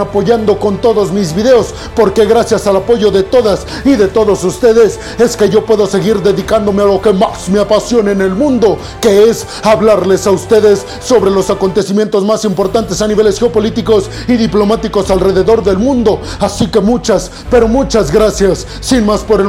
apoyando 0.00 0.58
con 0.58 0.78
todos 0.78 1.12
mis 1.12 1.34
videos, 1.34 1.74
porque 1.94 2.24
gracias 2.24 2.66
al 2.66 2.76
apoyo 2.76 3.10
de 3.10 3.24
todas 3.24 3.66
y 3.84 3.96
de 3.96 4.08
todos 4.08 4.42
ustedes 4.44 4.98
es 5.18 5.36
que 5.36 5.50
yo 5.50 5.66
puedo 5.66 5.86
seguir 5.86 6.22
dedicándome 6.22 6.82
a 6.82 6.86
lo 6.86 7.02
que 7.02 7.12
más 7.12 7.50
me 7.50 7.58
apasiona 7.58 8.12
en 8.12 8.22
el 8.22 8.34
mundo, 8.34 8.78
que 9.02 9.28
es 9.28 9.46
hablarles 9.62 10.26
a 10.26 10.30
ustedes 10.30 10.86
sobre 11.00 11.30
los 11.30 11.50
acontecimientos 11.50 12.24
más 12.24 12.44
importantes 12.44 13.02
a 13.02 13.08
niveles 13.08 13.38
geopolíticos 13.38 14.08
y 14.28 14.36
diplomáticos 14.36 15.10
alrededor 15.10 15.62
del 15.62 15.78
mundo. 15.78 16.20
Así 16.40 16.68
que 16.68 16.80
muchas, 16.80 17.30
pero 17.50 17.68
muchas 17.68 18.10
gracias. 18.10 18.66
Sin 18.80 19.04
más 19.04 19.20
por 19.20 19.40
el 19.40 19.48